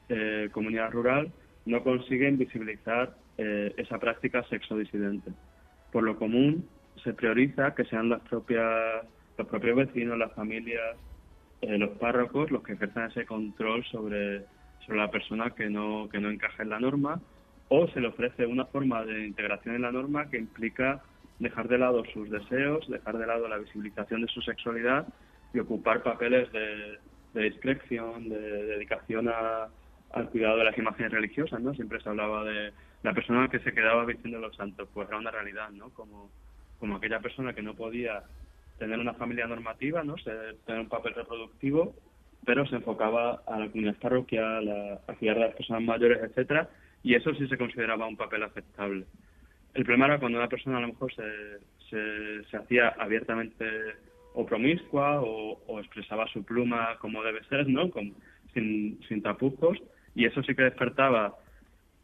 eh, 0.09 0.49
comunidad 0.53 0.91
rural, 0.91 1.33
no 1.67 1.83
consiguen 1.83 2.39
visibilizar 2.39 3.15
eh, 3.39 3.73
esa 3.77 3.99
práctica 3.99 4.43
sexodisidente. 4.45 5.31
Por 5.93 6.05
lo 6.05 6.17
común, 6.17 6.67
se 7.03 7.15
prioriza 7.15 7.75
que 7.75 7.85
sean 7.85 8.09
las 8.09 8.21
propias, 8.23 9.05
los 9.39 9.47
propios 9.47 9.77
vecinos, 9.77 10.19
las 10.19 10.33
familias, 10.35 10.97
eh, 11.63 11.79
los 11.79 11.91
párrocos 11.99 12.51
los 12.51 12.63
que 12.63 12.73
ejercen 12.73 13.05
ese 13.05 13.27
control 13.27 13.85
sobre, 13.87 14.45
sobre 14.87 14.99
la 14.99 15.11
persona 15.11 15.51
que 15.51 15.69
no, 15.69 16.09
que 16.11 16.21
no 16.21 16.31
encaja 16.31 16.63
en 16.63 16.71
la 16.71 16.81
norma 16.81 17.21
o 17.69 17.87
se 17.89 18.01
le 18.01 18.09
ofrece 18.09 18.47
una 18.47 18.65
forma 18.67 19.05
de 19.05 19.27
integración 19.27 19.77
en 19.77 19.83
la 19.83 19.93
norma 19.93 20.29
que 20.29 20.39
implica 20.39 21.03
dejar 21.39 21.69
de 21.69 21.79
lado 21.79 22.03
sus 22.13 22.31
deseos, 22.31 22.89
dejar 22.89 23.17
de 23.17 23.27
lado 23.27 23.49
la 23.49 23.59
visibilización 23.59 24.23
de 24.23 24.29
su 24.29 24.43
sexualidad 24.43 25.07
y 25.55 25.59
ocupar 25.59 26.03
papeles 26.03 26.51
de, 26.53 27.43
discreción, 27.43 28.29
de, 28.29 28.39
dedicación 28.39 29.29
al 29.29 30.29
cuidado 30.31 30.59
de 30.59 30.65
las 30.65 30.79
imágenes 30.79 31.13
religiosas, 31.13 31.61
¿no? 31.61 31.73
Siempre 31.75 32.01
se 32.01 32.09
hablaba 32.09 32.45
de 32.45 32.73
la 33.03 33.15
persona 33.15 33.49
que 33.49 33.61
se 33.61 33.73
quedaba 33.73 34.05
vistiendo 34.05 34.39
los 34.39 34.57
santos, 34.57 34.89
pues 34.93 35.09
era 35.09 35.19
una 35.19 35.31
realidad, 35.31 35.71
¿no? 35.71 35.91
Como, 35.91 36.31
como 36.79 36.97
aquella 36.97 37.21
persona 37.21 37.55
que 37.55 37.63
no 37.63 37.75
podía 37.75 38.23
tener 38.81 38.99
una 38.99 39.13
familia 39.13 39.47
normativa, 39.47 40.03
¿no? 40.03 40.15
tener 40.65 40.81
un 40.81 40.89
papel 40.89 41.15
reproductivo, 41.15 41.95
pero 42.47 42.67
se 42.67 42.77
enfocaba 42.77 43.43
a 43.47 43.59
la 43.59 43.69
comunidad 43.69 43.97
parroquial, 44.01 45.01
a, 45.07 45.13
cuidar 45.15 45.37
de 45.37 45.43
las 45.43 45.55
personas 45.55 45.83
mayores, 45.83 46.19
etcétera, 46.23 46.71
y 47.03 47.15
eso 47.15 47.35
sí 47.35 47.47
se 47.47 47.59
consideraba 47.59 48.07
un 48.07 48.17
papel 48.17 48.43
aceptable. 48.43 49.05
El 49.75 49.85
problema 49.85 50.07
era 50.07 50.19
cuando 50.19 50.39
una 50.39 50.49
persona 50.49 50.79
a 50.79 50.81
lo 50.81 50.89
mejor 50.89 51.13
se, 51.15 52.41
se, 52.51 52.57
hacía 52.57 52.89
abiertamente 52.99 53.67
o 54.33 54.47
promiscua 54.47 55.21
o, 55.21 55.79
expresaba 55.79 56.27
su 56.29 56.43
pluma 56.43 56.97
como 57.01 57.23
debe 57.23 57.45
ser, 57.45 57.69
¿no? 57.69 57.91
sin, 58.55 58.99
sin 59.07 59.23
tapujos, 59.23 59.79
y 60.15 60.25
eso 60.25 60.43
sí 60.43 60.55
que 60.55 60.63
despertaba 60.63 61.35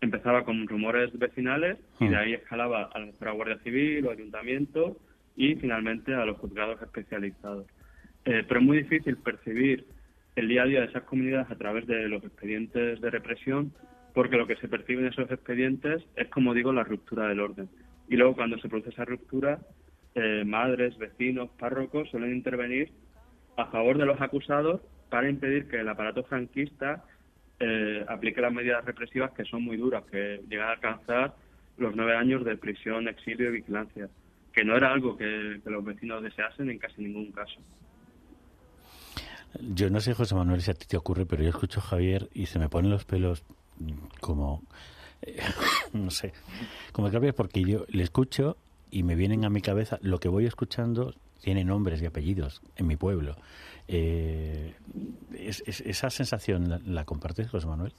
empezaba 0.02 0.44
con 0.44 0.68
rumores 0.68 1.10
vecinales 1.18 1.78
y 2.00 2.08
de 2.08 2.16
hmm. 2.16 2.18
ahí 2.18 2.34
escalaba 2.34 2.90
a 2.92 2.98
lo 2.98 3.06
mejor 3.06 3.28
a 3.28 3.32
Guardia 3.32 3.58
Civil 3.60 4.06
o 4.06 4.10
Ayuntamiento 4.10 4.98
y 5.36 5.54
finalmente 5.56 6.14
a 6.14 6.24
los 6.24 6.38
juzgados 6.38 6.80
especializados. 6.82 7.66
Eh, 8.24 8.44
pero 8.48 8.60
es 8.60 8.66
muy 8.66 8.78
difícil 8.78 9.16
percibir 9.18 9.86
el 10.34 10.48
día 10.48 10.62
a 10.62 10.66
día 10.66 10.80
de 10.80 10.86
esas 10.86 11.04
comunidades 11.04 11.50
a 11.50 11.56
través 11.56 11.86
de 11.86 12.08
los 12.08 12.24
expedientes 12.24 13.00
de 13.00 13.10
represión 13.10 13.72
porque 14.14 14.38
lo 14.38 14.46
que 14.46 14.56
se 14.56 14.68
percibe 14.68 15.02
en 15.02 15.08
esos 15.08 15.30
expedientes 15.30 16.02
es, 16.16 16.28
como 16.28 16.54
digo, 16.54 16.72
la 16.72 16.84
ruptura 16.84 17.28
del 17.28 17.40
orden. 17.40 17.68
Y 18.08 18.16
luego 18.16 18.34
cuando 18.34 18.58
se 18.58 18.68
produce 18.68 18.88
esa 18.88 19.04
ruptura, 19.04 19.60
eh, 20.14 20.42
madres, 20.46 20.96
vecinos, 20.96 21.50
párrocos 21.58 22.08
suelen 22.08 22.34
intervenir 22.34 22.90
a 23.58 23.66
favor 23.66 23.98
de 23.98 24.06
los 24.06 24.18
acusados 24.20 24.80
para 25.10 25.28
impedir 25.28 25.68
que 25.68 25.80
el 25.80 25.88
aparato 25.88 26.24
franquista 26.24 27.04
eh, 27.60 28.06
aplique 28.08 28.40
las 28.40 28.54
medidas 28.54 28.86
represivas 28.86 29.32
que 29.32 29.44
son 29.44 29.62
muy 29.62 29.76
duras, 29.76 30.04
que 30.10 30.40
llegan 30.48 30.68
a 30.68 30.72
alcanzar 30.72 31.34
los 31.76 31.94
nueve 31.94 32.16
años 32.16 32.42
de 32.44 32.56
prisión, 32.56 33.08
exilio 33.08 33.50
y 33.50 33.58
vigilancia 33.60 34.08
que 34.56 34.64
no 34.64 34.74
era 34.74 34.90
algo 34.90 35.18
que, 35.18 35.60
los 35.66 35.84
vecinos 35.84 36.22
deseasen 36.22 36.70
en 36.70 36.78
casi 36.78 37.02
ningún 37.02 37.30
caso. 37.30 37.60
Yo 39.60 39.90
no 39.90 40.00
sé, 40.00 40.14
José 40.14 40.34
Manuel, 40.34 40.62
si 40.62 40.70
a 40.70 40.74
ti 40.74 40.86
te 40.86 40.96
ocurre, 40.96 41.26
pero 41.26 41.42
yo 41.42 41.50
escucho 41.50 41.80
a 41.80 41.82
Javier 41.82 42.30
y 42.32 42.46
se 42.46 42.58
me 42.58 42.70
ponen 42.70 42.90
los 42.90 43.04
pelos 43.04 43.44
como, 44.22 44.62
eh, 45.20 45.36
no 45.92 46.10
sé, 46.10 46.32
como 46.92 47.10
que 47.10 47.32
porque 47.34 47.62
yo 47.64 47.84
le 47.88 48.02
escucho 48.02 48.56
y 48.90 49.02
me 49.02 49.14
vienen 49.14 49.44
a 49.44 49.50
mi 49.50 49.60
cabeza, 49.60 49.98
lo 50.00 50.20
que 50.20 50.28
voy 50.28 50.46
escuchando 50.46 51.12
tiene 51.42 51.62
nombres 51.62 52.00
y 52.00 52.06
apellidos 52.06 52.62
en 52.76 52.86
mi 52.86 52.96
pueblo. 52.96 53.36
Eh, 53.88 54.74
¿Esa 55.34 56.08
sensación 56.08 56.70
la, 56.70 56.78
la 56.78 57.04
compartes, 57.04 57.50
José 57.50 57.66
Manuel? 57.66 57.92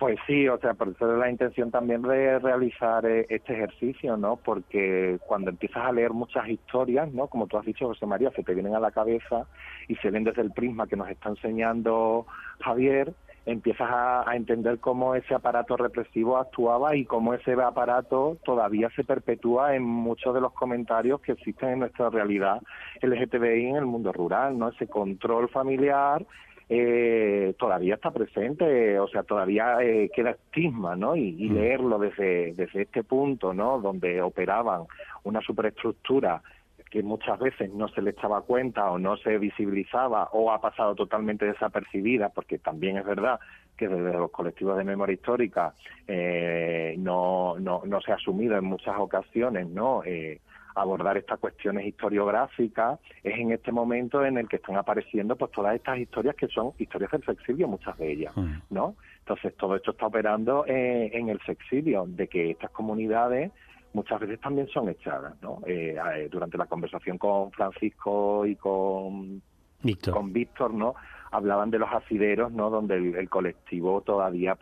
Pues 0.00 0.18
sí, 0.26 0.48
o 0.48 0.56
sea, 0.56 0.72
por 0.72 0.88
eso 0.88 1.12
es 1.12 1.18
la 1.18 1.28
intención 1.28 1.70
también 1.70 2.00
de 2.00 2.38
realizar 2.38 3.04
eh, 3.04 3.26
este 3.28 3.52
ejercicio, 3.52 4.16
¿no? 4.16 4.36
Porque 4.36 5.18
cuando 5.26 5.50
empiezas 5.50 5.84
a 5.84 5.92
leer 5.92 6.14
muchas 6.14 6.48
historias, 6.48 7.12
¿no? 7.12 7.26
Como 7.26 7.46
tú 7.46 7.58
has 7.58 7.66
dicho, 7.66 7.86
José 7.86 8.06
María, 8.06 8.30
se 8.30 8.42
te 8.42 8.54
vienen 8.54 8.74
a 8.74 8.80
la 8.80 8.92
cabeza 8.92 9.46
y 9.88 9.96
se 9.96 10.10
ven 10.10 10.24
desde 10.24 10.40
el 10.40 10.52
prisma 10.52 10.86
que 10.86 10.96
nos 10.96 11.10
está 11.10 11.28
enseñando 11.28 12.26
Javier, 12.60 13.12
empiezas 13.44 13.90
a, 13.90 14.24
entender 14.34 14.78
cómo 14.78 15.14
ese 15.14 15.34
aparato 15.34 15.76
represivo 15.76 16.38
actuaba 16.38 16.96
y 16.96 17.04
cómo 17.04 17.34
ese 17.34 17.52
aparato 17.52 18.38
todavía 18.42 18.88
se 18.96 19.04
perpetúa 19.04 19.76
en 19.76 19.82
muchos 19.82 20.34
de 20.34 20.40
los 20.40 20.54
comentarios 20.54 21.20
que 21.20 21.32
existen 21.32 21.70
en 21.70 21.78
nuestra 21.80 22.08
realidad 22.08 22.62
LGTBI 23.02 23.66
en 23.66 23.76
el 23.76 23.84
mundo 23.84 24.14
rural, 24.14 24.58
¿no? 24.58 24.70
Ese 24.70 24.86
control 24.86 25.50
familiar 25.50 26.24
eh, 26.72 27.52
todavía 27.58 27.96
está 27.96 28.12
presente, 28.12 28.96
o 29.00 29.08
sea, 29.08 29.24
todavía 29.24 29.82
eh, 29.82 30.08
queda 30.14 30.30
estigma, 30.30 30.94
¿no? 30.94 31.16
Y, 31.16 31.32
mm. 31.32 31.54
leerlo 31.54 31.98
desde, 31.98 32.54
desde 32.54 32.82
este 32.82 33.02
punto, 33.02 33.52
¿no? 33.52 33.80
Donde 33.80 34.22
operaban 34.22 34.84
una 35.24 35.40
superestructura 35.40 36.40
que 36.88 37.02
muchas 37.02 37.40
veces 37.40 37.72
no 37.72 37.88
se 37.88 38.02
le 38.02 38.10
echaba 38.10 38.42
cuenta 38.42 38.88
o 38.88 39.00
no 39.00 39.16
se 39.16 39.36
visibilizaba 39.38 40.28
o 40.32 40.52
ha 40.52 40.60
pasado 40.60 40.94
totalmente 40.94 41.44
desapercibida, 41.44 42.28
porque 42.28 42.58
también 42.58 42.98
es 42.98 43.04
verdad 43.04 43.40
que 43.76 43.88
desde 43.88 44.12
los 44.12 44.30
colectivos 44.30 44.78
de 44.78 44.84
memoria 44.84 45.14
histórica 45.14 45.74
eh, 46.06 46.94
no, 46.98 47.56
no, 47.58 47.82
no 47.84 48.00
se 48.00 48.12
ha 48.12 48.14
asumido 48.14 48.56
en 48.56 48.64
muchas 48.64 48.96
ocasiones, 48.96 49.66
¿no? 49.68 50.04
Eh, 50.04 50.40
abordar 50.74 51.16
estas 51.16 51.38
cuestiones 51.38 51.86
historiográficas, 51.86 53.00
es 53.22 53.38
en 53.38 53.52
este 53.52 53.72
momento 53.72 54.24
en 54.24 54.38
el 54.38 54.48
que 54.48 54.56
están 54.56 54.76
apareciendo 54.76 55.36
pues 55.36 55.50
todas 55.52 55.74
estas 55.74 55.98
historias 55.98 56.36
que 56.36 56.48
son 56.48 56.72
historias 56.78 57.10
del 57.10 57.24
sexilio, 57.24 57.68
muchas 57.68 57.96
de 57.98 58.12
ellas, 58.12 58.36
mm. 58.36 58.58
¿no? 58.70 58.96
Entonces 59.20 59.56
todo 59.56 59.76
esto 59.76 59.92
está 59.92 60.06
operando 60.06 60.64
eh, 60.66 61.10
en 61.12 61.28
el 61.28 61.40
sexilio, 61.42 62.04
de 62.06 62.28
que 62.28 62.50
estas 62.50 62.70
comunidades 62.70 63.52
muchas 63.92 64.20
veces 64.20 64.40
también 64.40 64.68
son 64.68 64.88
echadas, 64.88 65.34
¿no? 65.42 65.60
Eh, 65.66 65.96
eh, 66.16 66.28
durante 66.30 66.58
la 66.58 66.66
conversación 66.66 67.18
con 67.18 67.50
Francisco 67.52 68.46
y 68.46 68.56
con 68.56 69.42
Víctor. 69.82 70.14
con 70.14 70.32
Víctor, 70.32 70.74
¿no? 70.74 70.94
Hablaban 71.32 71.70
de 71.70 71.78
los 71.78 71.90
asideros, 71.90 72.52
¿no? 72.52 72.70
Donde 72.70 72.96
el, 72.96 73.28
colectivo 73.28 74.00
todavía 74.00 74.56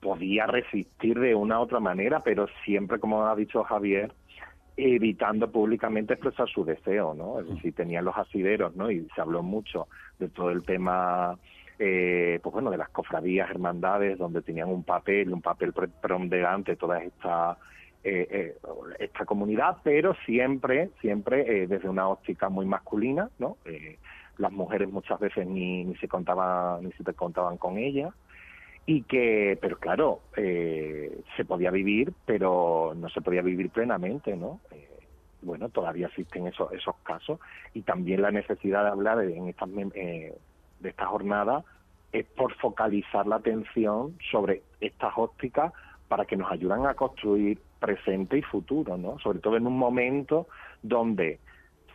podía 0.00 0.46
resistir 0.46 1.18
de 1.18 1.34
una 1.34 1.58
u 1.60 1.62
otra 1.62 1.80
manera, 1.80 2.20
pero 2.20 2.46
siempre, 2.64 2.98
como 2.98 3.26
ha 3.26 3.36
dicho 3.36 3.62
Javier, 3.64 4.12
evitando 4.76 5.50
públicamente 5.50 6.14
expresar 6.14 6.48
su 6.48 6.64
deseo, 6.64 7.14
¿no? 7.14 7.40
Es 7.40 7.48
decir, 7.48 7.74
tenían 7.74 8.04
los 8.04 8.16
asideros, 8.16 8.74
¿no? 8.76 8.90
Y 8.90 9.06
se 9.14 9.20
habló 9.20 9.42
mucho 9.42 9.88
de 10.18 10.28
todo 10.28 10.50
el 10.50 10.64
tema 10.64 11.38
eh, 11.82 12.40
pues 12.42 12.52
bueno, 12.52 12.70
de 12.70 12.76
las 12.76 12.90
cofradías, 12.90 13.48
hermandades, 13.48 14.18
donde 14.18 14.42
tenían 14.42 14.68
un 14.68 14.84
papel, 14.84 15.32
un 15.32 15.40
papel 15.40 15.72
preponderante 15.72 16.76
toda 16.76 17.02
esta, 17.02 17.56
eh, 18.04 18.28
eh, 18.30 18.56
esta 18.98 19.24
comunidad, 19.24 19.78
pero 19.82 20.14
siempre, 20.26 20.90
siempre 21.00 21.66
desde 21.66 21.88
una 21.88 22.06
óptica 22.06 22.50
muy 22.50 22.66
masculina, 22.66 23.30
¿no? 23.38 23.56
las 24.36 24.52
mujeres 24.52 24.90
muchas 24.90 25.18
veces 25.20 25.46
ni, 25.46 25.84
ni 25.84 25.96
se 25.96 26.06
contaban, 26.06 26.84
ni 26.84 26.92
se 26.92 27.04
contaban 27.14 27.56
con 27.56 27.78
ellas 27.78 28.12
y 28.86 29.02
que, 29.02 29.58
pero 29.60 29.78
claro, 29.78 30.20
se 30.34 31.44
podía 31.46 31.70
vivir, 31.70 32.12
pero 32.26 32.92
no 32.96 33.08
se 33.08 33.20
podía 33.20 33.42
vivir 33.42 33.70
plenamente, 33.70 34.36
¿no? 34.36 34.60
bueno, 35.42 35.68
todavía 35.68 36.08
existen 36.08 36.46
esos, 36.46 36.72
esos 36.72 36.96
casos 37.02 37.40
y 37.72 37.82
también 37.82 38.22
la 38.22 38.30
necesidad 38.30 38.84
de 38.84 38.90
hablar 38.90 39.22
en 39.24 39.48
estas 39.48 39.70
de 39.70 40.88
esta 40.88 41.06
jornada 41.06 41.64
es 42.12 42.26
por 42.26 42.54
focalizar 42.56 43.26
la 43.26 43.36
atención 43.36 44.16
sobre 44.30 44.62
estas 44.80 45.12
ópticas 45.16 45.72
para 46.08 46.24
que 46.24 46.36
nos 46.36 46.50
ayuden 46.50 46.86
a 46.86 46.94
construir 46.94 47.60
presente 47.78 48.38
y 48.38 48.42
futuro, 48.42 48.96
¿no? 48.96 49.18
Sobre 49.20 49.38
todo 49.38 49.56
en 49.56 49.66
un 49.66 49.78
momento 49.78 50.48
donde 50.82 51.38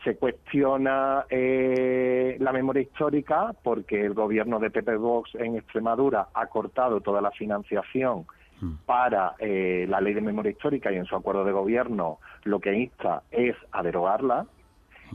se 0.05 0.15
cuestiona 0.17 1.25
eh, 1.29 2.37
la 2.39 2.53
memoria 2.53 2.83
histórica 2.83 3.53
porque 3.63 4.05
el 4.05 4.13
gobierno 4.13 4.59
de 4.59 4.69
Pepe 4.69 4.95
Vox 4.95 5.33
en 5.33 5.55
Extremadura 5.55 6.27
ha 6.31 6.45
cortado 6.45 7.01
toda 7.01 7.21
la 7.21 7.31
financiación 7.31 8.27
mm. 8.61 8.73
para 8.85 9.33
eh, 9.39 9.87
la 9.89 9.99
ley 9.99 10.13
de 10.13 10.21
memoria 10.21 10.51
histórica 10.51 10.91
y 10.91 10.97
en 10.97 11.05
su 11.05 11.15
acuerdo 11.15 11.43
de 11.43 11.51
gobierno 11.51 12.19
lo 12.43 12.59
que 12.59 12.75
insta 12.75 13.23
es 13.31 13.55
a 13.71 13.81
derogarla 13.81 14.45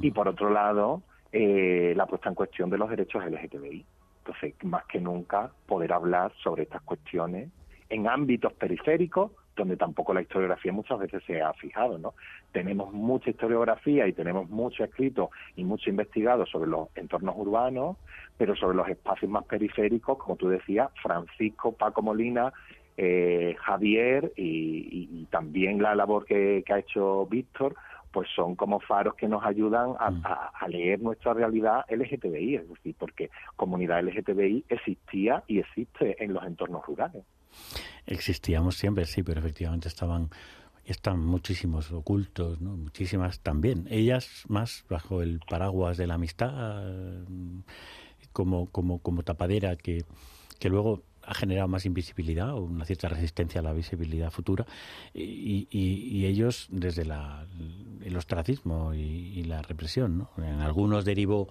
y 0.03 0.11
por 0.11 0.27
otro 0.27 0.51
lado 0.51 1.03
eh, 1.33 1.95
la 1.97 2.07
puesta 2.07 2.29
en 2.29 2.35
cuestión 2.35 2.69
de 2.69 2.79
los 2.79 2.91
derechos 2.91 3.25
LGTBI. 3.25 3.87
Entonces, 4.25 4.55
más 4.65 4.85
que 4.87 5.01
nunca, 5.01 5.51
poder 5.67 5.93
hablar 5.93 6.33
sobre 6.43 6.65
estas 6.65 6.83
cuestiones 6.83 7.49
en 7.89 8.09
ámbitos 8.09 8.53
periféricos 8.55 9.31
donde 9.61 9.77
tampoco 9.77 10.13
la 10.13 10.23
historiografía 10.23 10.73
muchas 10.73 10.99
veces 10.99 11.23
se 11.27 11.41
ha 11.41 11.53
fijado, 11.55 11.99
¿no? 11.99 12.15
Tenemos 12.53 12.93
mucha 12.93 13.31
historiografía 13.31 14.07
y 14.07 14.13
tenemos 14.13 14.49
mucho 14.49 14.85
escrito 14.85 15.31
y 15.57 15.65
mucho 15.65 15.91
investigado 15.91 16.47
sobre 16.47 16.71
los 16.71 16.89
entornos 16.97 17.35
urbanos, 17.37 17.97
pero 18.37 18.57
sobre 18.57 18.77
los 18.77 18.89
espacios 18.89 19.31
más 19.31 19.45
periféricos, 19.45 20.19
como 20.19 20.37
tú 20.37 20.49
decías, 20.49 20.91
Francisco, 21.03 21.73
Paco 21.73 22.03
Molina, 22.03 22.53
eh, 22.97 23.55
Javier 23.61 24.33
y, 24.37 25.27
también 25.31 25.81
la 25.81 25.95
labor 25.95 26.25
que 26.27 26.65
ha 26.69 26.79
hecho 26.79 27.27
Víctor, 27.27 27.77
pues 28.13 28.29
son 28.35 28.57
como 28.57 28.81
faros 28.81 29.15
que 29.15 29.29
nos 29.29 29.45
ayudan 29.45 29.91
mm. 29.91 30.23
a, 30.25 30.69
leer 30.69 31.01
nuestra 31.01 31.35
realidad 31.35 31.85
LGTBI, 31.89 32.57
es 32.57 32.69
decir, 32.69 32.95
porque 32.99 33.31
comunidad 33.57 34.03
LGTBI 34.03 34.65
existía 34.69 35.43
y 35.47 35.59
existe 35.59 36.23
en 36.23 36.33
los 36.33 36.45
entornos 36.45 36.85
rurales. 36.87 37.25
Existíamos 38.07 38.77
siempre, 38.77 39.05
sí, 39.07 39.23
pero 39.23 39.41
efectivamente 39.41 39.89
estaban 39.89 40.31
están 40.85 41.25
muchísimos 41.25 41.93
ocultos, 41.93 42.61
¿no? 42.61 42.77
muchísimas 42.77 43.41
también. 43.41 43.87
Ellas 43.91 44.45
más 44.49 44.85
bajo 44.89 45.23
el 45.23 45.41
paraguas 45.49 45.97
de 45.97 46.07
la 46.07 46.15
amistad, 46.15 46.83
como, 48.33 48.67
como, 48.67 48.99
como 48.99 49.23
tapadera 49.23 49.77
que, 49.77 50.05
que 50.59 50.69
luego 50.69 51.03
ha 51.23 51.35
generado 51.35 51.69
más 51.69 51.87
invisibilidad 51.87 52.55
o 52.55 52.63
una 52.63 52.85
cierta 52.85 53.09
resistencia 53.09 53.61
a 53.61 53.63
la 53.63 53.73
visibilidad 53.73 54.31
futura 54.31 54.67
y, 55.15 55.69
y, 55.71 56.27
ellos 56.27 56.67
desde 56.71 57.05
la, 57.05 57.47
el 58.03 58.17
ostracismo 58.17 58.95
y, 58.95 59.45
la 59.45 59.63
represión. 59.63 60.19
¿no? 60.19 60.31
En 60.39 60.61
algunos 60.61 61.05
derivó 61.05 61.49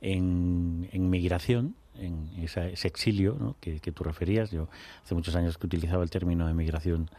en, 0.00 0.88
en 0.92 1.10
migración, 1.10 1.74
en 1.98 2.30
ese 2.42 2.72
exilio 2.86 3.36
¿no? 3.38 3.56
que, 3.60 3.80
que, 3.80 3.92
tú 3.92 4.04
referías. 4.04 4.50
Yo 4.50 4.68
hace 5.04 5.14
muchos 5.14 5.34
años 5.34 5.58
que 5.58 5.66
utilizaba 5.66 6.02
el 6.02 6.10
término 6.10 6.46
de 6.46 6.54
migración 6.54 7.10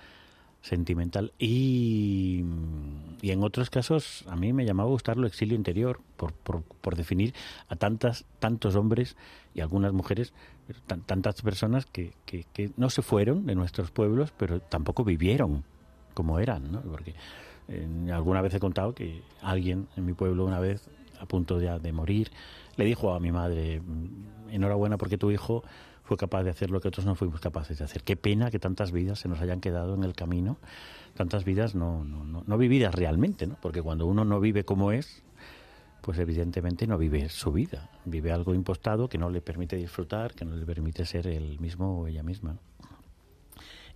sentimental 0.62 1.32
y, 1.40 2.44
y 3.22 3.32
en 3.32 3.44
otros 3.44 3.70
casos 3.70 4.26
a 4.28 4.36
mí 4.36 4.52
me 4.52 4.66
llamaba 4.66 4.90
a 4.90 4.92
gustar 4.92 5.18
lo 5.18 5.26
exilio 5.26 5.56
interior 5.56 6.02
por, 6.18 6.34
por, 6.34 6.64
por 6.64 6.96
definir 6.98 7.34
a 7.70 7.76
tantas 7.78 8.26
tantos 8.40 8.76
hombres 8.76 9.16
y 9.56 9.62
algunas 9.62 9.94
mujeres 9.94 10.34
tantas 11.06 11.42
personas 11.42 11.86
que, 11.86 12.14
que, 12.26 12.46
que, 12.54 12.72
no 12.76 12.90
se 12.90 13.02
fueron 13.02 13.46
de 13.46 13.56
nuestros 13.56 13.90
pueblos 13.92 14.34
pero 14.38 14.60
tampoco 14.60 15.06
vivieron 15.06 15.64
como 16.14 16.40
eran 16.40 16.72
¿no? 16.72 16.82
porque 16.82 17.16
alguna 18.12 18.42
vez 18.42 18.54
he 18.54 18.60
contado 18.60 18.94
que 18.94 19.22
alguien 19.42 19.88
en 19.96 20.06
mi 20.06 20.14
pueblo 20.14 20.46
una 20.46 20.60
vez 20.60 20.90
a 21.22 21.26
punto 21.26 21.62
ya 21.62 21.80
de 21.80 21.94
morir 21.94 22.32
le 22.80 22.86
dijo 22.86 23.14
a 23.14 23.20
mi 23.20 23.32
madre 23.32 23.82
mm, 23.82 24.52
enhorabuena 24.52 24.98
porque 24.98 25.18
tu 25.18 25.30
hijo 25.30 25.64
fue 26.04 26.18
capaz 26.18 26.44
de 26.44 26.50
hacer 26.50 26.72
lo 26.72 26.80
que 26.80 26.88
otros 26.88 27.06
no 27.06 27.14
fuimos 27.14 27.40
capaces 27.40 27.78
de 27.78 27.84
hacer. 27.84 28.04
Qué 28.04 28.16
pena 28.16 28.50
que 28.50 28.58
tantas 28.58 28.92
vidas 28.92 29.20
se 29.20 29.28
nos 29.28 29.40
hayan 29.42 29.60
quedado 29.60 29.94
en 29.94 30.04
el 30.04 30.14
camino, 30.14 30.58
tantas 31.14 31.44
vidas 31.44 31.76
no, 31.76 32.04
no, 32.04 32.44
no, 32.46 32.58
vividas 32.58 32.96
realmente, 32.96 33.46
¿no? 33.46 33.58
Porque 33.62 33.82
cuando 33.82 34.08
uno 34.08 34.26
no 34.26 34.40
vive 34.40 34.64
como 34.64 34.92
es, 34.92 35.24
pues 36.02 36.18
evidentemente 36.18 36.88
no 36.88 36.98
vive 36.98 37.30
su 37.30 37.52
vida, 37.52 37.92
vive 38.06 38.32
algo 38.32 38.56
impostado 38.56 39.10
que 39.10 39.18
no 39.18 39.30
le 39.30 39.42
permite 39.42 39.76
disfrutar, 39.76 40.34
que 40.34 40.46
no 40.46 40.56
le 40.56 40.66
permite 40.66 41.06
ser 41.06 41.28
el 41.28 41.60
mismo 41.60 42.00
o 42.00 42.08
ella 42.08 42.24
misma. 42.24 42.58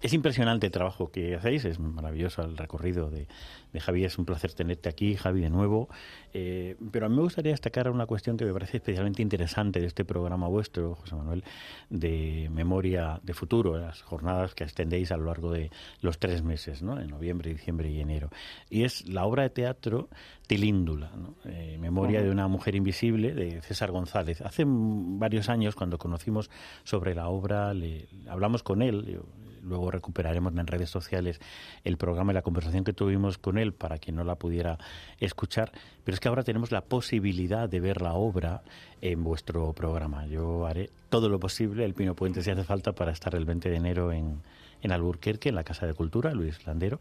Es 0.03 0.11
impresionante 0.11 0.65
el 0.65 0.71
trabajo 0.73 1.11
que 1.11 1.35
hacéis, 1.35 1.63
es 1.63 1.79
maravilloso 1.79 2.41
el 2.41 2.57
recorrido 2.57 3.09
de, 3.09 3.25
de 3.71 3.79
Javi, 3.79 4.03
es 4.03 4.17
un 4.17 4.25
placer 4.25 4.53
tenerte 4.53 4.89
aquí, 4.89 5.15
Javi, 5.15 5.39
de 5.39 5.49
nuevo. 5.49 5.87
Eh, 6.33 6.75
pero 6.91 7.05
a 7.05 7.09
mí 7.09 7.15
me 7.15 7.21
gustaría 7.21 7.53
destacar 7.53 7.89
una 7.89 8.05
cuestión 8.05 8.35
que 8.35 8.43
me 8.43 8.51
parece 8.51 8.77
especialmente 8.77 9.21
interesante 9.21 9.79
de 9.79 9.85
este 9.85 10.03
programa 10.03 10.49
vuestro, 10.49 10.95
José 10.95 11.15
Manuel, 11.15 11.45
de 11.89 12.49
memoria 12.51 13.21
de 13.23 13.33
futuro, 13.33 13.77
las 13.77 14.01
jornadas 14.01 14.53
que 14.55 14.65
extendéis 14.65 15.09
a 15.13 15.15
lo 15.15 15.23
largo 15.23 15.53
de 15.53 15.71
los 16.01 16.19
tres 16.19 16.43
meses, 16.43 16.81
¿no? 16.81 16.99
en 16.99 17.07
noviembre, 17.07 17.53
diciembre 17.53 17.89
y 17.89 18.01
enero. 18.01 18.29
Y 18.69 18.83
es 18.83 19.07
la 19.07 19.23
obra 19.23 19.43
de 19.43 19.51
teatro 19.51 20.09
Tilíndula, 20.47 21.09
¿no? 21.15 21.35
Eh, 21.45 21.77
memoria 21.79 22.21
de 22.21 22.29
una 22.29 22.49
mujer 22.49 22.75
invisible, 22.75 23.33
de 23.33 23.61
César 23.61 23.91
González. 23.91 24.41
Hace 24.41 24.65
varios 24.67 25.47
años, 25.47 25.73
cuando 25.73 25.97
conocimos 25.97 26.51
sobre 26.83 27.15
la 27.15 27.29
obra, 27.29 27.73
le, 27.73 28.09
hablamos 28.27 28.61
con 28.61 28.81
él, 28.81 29.21
luego 29.63 29.91
recuperaremos 29.91 30.53
en 30.55 30.67
redes 30.67 30.89
sociales 30.89 31.39
el 31.83 31.97
programa 31.97 32.31
y 32.31 32.35
la 32.35 32.41
conversación 32.41 32.83
que 32.83 32.93
tuvimos 32.93 33.37
con 33.37 33.57
él 33.57 33.73
para 33.73 33.97
quien 33.97 34.15
no 34.15 34.23
la 34.23 34.35
pudiera 34.35 34.77
escuchar, 35.19 35.71
pero 36.03 36.13
es 36.13 36.19
que 36.19 36.27
ahora 36.27 36.43
tenemos 36.43 36.71
la 36.71 36.81
posibilidad 36.81 37.69
de 37.69 37.79
ver 37.79 38.01
la 38.01 38.13
obra 38.13 38.61
en 39.01 39.23
vuestro 39.23 39.73
programa. 39.73 40.25
Yo 40.27 40.65
haré 40.65 40.89
todo 41.09 41.29
lo 41.29 41.39
posible, 41.39 41.85
el 41.85 41.93
Pino 41.93 42.15
Puente 42.15 42.41
si 42.41 42.51
hace 42.51 42.63
falta, 42.63 42.93
para 42.93 43.11
estar 43.11 43.35
el 43.35 43.45
20 43.45 43.69
de 43.69 43.75
enero 43.75 44.11
en, 44.11 44.41
en 44.81 44.91
Alburquerque, 44.91 45.49
en 45.49 45.55
la 45.55 45.63
Casa 45.63 45.85
de 45.85 45.93
Cultura, 45.93 46.33
Luis 46.33 46.65
Landero, 46.65 46.99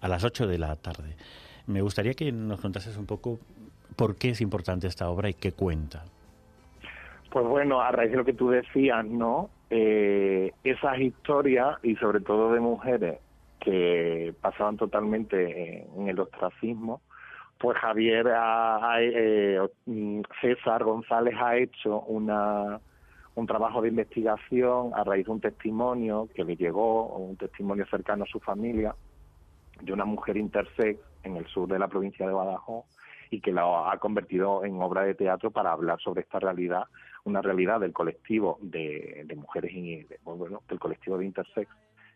a 0.00 0.08
las 0.08 0.24
8 0.24 0.46
de 0.46 0.58
la 0.58 0.76
tarde. 0.76 1.16
Me 1.66 1.80
gustaría 1.80 2.14
que 2.14 2.30
nos 2.32 2.60
contases 2.60 2.96
un 2.96 3.06
poco 3.06 3.38
por 3.96 4.16
qué 4.16 4.30
es 4.30 4.40
importante 4.40 4.86
esta 4.86 5.08
obra 5.08 5.28
y 5.28 5.34
qué 5.34 5.52
cuenta. 5.52 6.04
Pues 7.30 7.46
bueno, 7.46 7.80
a 7.80 7.90
raíz 7.90 8.10
de 8.10 8.18
lo 8.18 8.24
que 8.24 8.34
tú 8.34 8.50
decías, 8.50 9.04
¿no? 9.06 9.48
Eh, 9.74 10.52
esas 10.64 10.98
historias, 10.98 11.78
y 11.82 11.96
sobre 11.96 12.20
todo 12.20 12.52
de 12.52 12.60
mujeres 12.60 13.20
que 13.58 14.34
pasaban 14.42 14.76
totalmente 14.76 15.86
en 15.96 16.08
el 16.08 16.20
ostracismo, 16.20 17.00
pues 17.58 17.78
Javier, 17.78 18.26
eh, 19.00 19.58
César 20.42 20.84
González 20.84 21.34
ha 21.40 21.56
hecho 21.56 22.00
una, 22.00 22.80
un 23.34 23.46
trabajo 23.46 23.80
de 23.80 23.88
investigación 23.88 24.92
a 24.94 25.04
raíz 25.04 25.24
de 25.24 25.32
un 25.32 25.40
testimonio 25.40 26.28
que 26.34 26.44
le 26.44 26.54
llegó, 26.54 27.06
un 27.06 27.38
testimonio 27.38 27.86
cercano 27.86 28.24
a 28.24 28.26
su 28.26 28.40
familia, 28.40 28.94
de 29.80 29.90
una 29.90 30.04
mujer 30.04 30.36
intersex 30.36 31.00
en 31.22 31.38
el 31.38 31.46
sur 31.46 31.66
de 31.66 31.78
la 31.78 31.88
provincia 31.88 32.26
de 32.26 32.34
Badajoz 32.34 32.84
y 33.30 33.40
que 33.40 33.52
la 33.52 33.90
ha 33.90 33.96
convertido 33.96 34.66
en 34.66 34.82
obra 34.82 35.04
de 35.04 35.14
teatro 35.14 35.50
para 35.50 35.72
hablar 35.72 35.98
sobre 35.98 36.20
esta 36.20 36.38
realidad 36.38 36.84
una 37.24 37.42
realidad 37.42 37.80
del 37.80 37.92
colectivo 37.92 38.58
de, 38.60 39.26
mujeres 39.36 39.72
y 39.72 40.06
bueno, 40.24 40.62
del 40.68 40.78
colectivo 40.78 41.18
de 41.18 41.26
intersex 41.26 41.70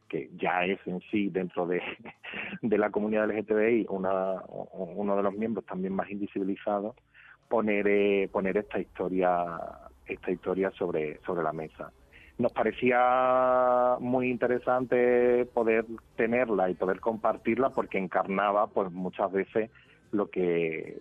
que 0.08 0.30
ya 0.36 0.64
es 0.64 0.78
en 0.86 1.00
sí 1.10 1.30
dentro 1.30 1.66
de, 1.66 1.82
de 2.62 2.78
la 2.78 2.90
comunidad 2.90 3.28
LGTBI 3.28 3.86
una, 3.88 4.42
uno 4.72 5.16
de 5.16 5.22
los 5.22 5.34
miembros 5.34 5.66
también 5.66 5.94
más 5.94 6.08
invisibilizados, 6.10 6.94
poner, 7.48 7.88
eh, 7.88 8.28
poner 8.32 8.56
esta 8.56 8.78
historia 8.78 9.58
esta 10.06 10.30
historia 10.30 10.70
sobre, 10.72 11.20
sobre 11.24 11.42
la 11.42 11.52
mesa. 11.52 11.92
Nos 12.38 12.52
parecía 12.52 13.96
muy 13.98 14.30
interesante 14.30 15.46
poder 15.46 15.86
tenerla 16.16 16.68
y 16.70 16.74
poder 16.74 17.00
compartirla 17.00 17.70
porque 17.70 17.98
encarnaba 17.98 18.66
pues 18.68 18.92
muchas 18.92 19.32
veces 19.32 19.70
lo 20.12 20.28
que 20.28 20.98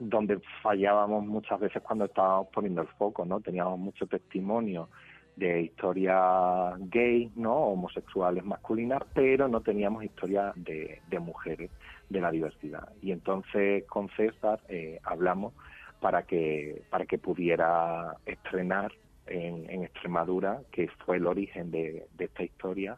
donde 0.00 0.40
fallábamos 0.62 1.24
muchas 1.24 1.60
veces 1.60 1.82
cuando 1.82 2.06
estábamos 2.06 2.48
poniendo 2.52 2.82
el 2.82 2.88
foco, 2.88 3.24
¿no? 3.24 3.40
Teníamos 3.40 3.78
mucho 3.78 4.06
testimonio 4.06 4.88
de 5.36 5.62
historias 5.62 6.74
gay, 6.90 7.30
¿no? 7.36 7.54
homosexuales 7.54 8.44
masculinas, 8.44 9.02
pero 9.12 9.48
no 9.48 9.60
teníamos 9.60 10.02
historias 10.02 10.54
de, 10.56 11.02
de, 11.08 11.18
mujeres, 11.18 11.70
de 12.08 12.20
la 12.20 12.30
diversidad. 12.30 12.88
Y 13.02 13.12
entonces 13.12 13.84
con 13.84 14.08
César 14.16 14.60
eh, 14.68 14.98
hablamos 15.04 15.52
para 16.00 16.22
que, 16.22 16.82
para 16.90 17.04
que 17.04 17.18
pudiera 17.18 18.16
estrenar 18.24 18.92
en, 19.26 19.68
en 19.68 19.84
Extremadura, 19.84 20.60
que 20.72 20.88
fue 21.04 21.18
el 21.18 21.26
origen 21.26 21.70
de, 21.70 22.06
de 22.16 22.24
esta 22.24 22.42
historia, 22.42 22.96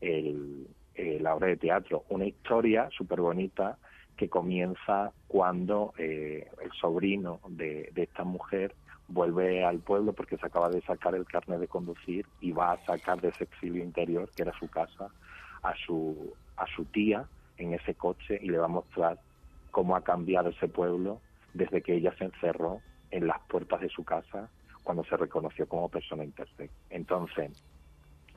el, 0.00 0.66
eh, 0.94 1.18
la 1.20 1.34
obra 1.34 1.48
de 1.48 1.56
teatro. 1.56 2.04
Una 2.10 2.26
historia 2.26 2.88
súper 2.90 3.20
bonita 3.20 3.78
que 4.18 4.28
comienza 4.28 5.12
cuando 5.28 5.94
eh, 5.96 6.50
el 6.60 6.72
sobrino 6.72 7.40
de, 7.48 7.90
de 7.94 8.02
esta 8.02 8.24
mujer 8.24 8.74
vuelve 9.06 9.64
al 9.64 9.78
pueblo 9.78 10.12
porque 10.12 10.36
se 10.36 10.46
acaba 10.46 10.68
de 10.68 10.82
sacar 10.82 11.14
el 11.14 11.24
carnet 11.24 11.60
de 11.60 11.68
conducir 11.68 12.26
y 12.40 12.52
va 12.52 12.72
a 12.72 12.84
sacar 12.84 13.20
de 13.20 13.28
ese 13.28 13.44
exilio 13.44 13.82
interior, 13.82 14.28
que 14.34 14.42
era 14.42 14.52
su 14.58 14.68
casa, 14.68 15.08
a 15.62 15.74
su, 15.86 16.34
a 16.56 16.66
su 16.66 16.84
tía 16.86 17.26
en 17.56 17.72
ese 17.74 17.94
coche 17.94 18.38
y 18.42 18.48
le 18.48 18.58
va 18.58 18.66
a 18.66 18.68
mostrar 18.68 19.18
cómo 19.70 19.96
ha 19.96 20.02
cambiado 20.02 20.50
ese 20.50 20.68
pueblo 20.68 21.20
desde 21.54 21.80
que 21.80 21.94
ella 21.94 22.12
se 22.18 22.24
encerró 22.24 22.80
en 23.10 23.26
las 23.26 23.40
puertas 23.48 23.80
de 23.80 23.88
su 23.88 24.04
casa 24.04 24.50
cuando 24.82 25.04
se 25.04 25.16
reconoció 25.16 25.68
como 25.68 25.88
persona 25.88 26.24
intersex. 26.24 26.72
Entonces, 26.90 27.62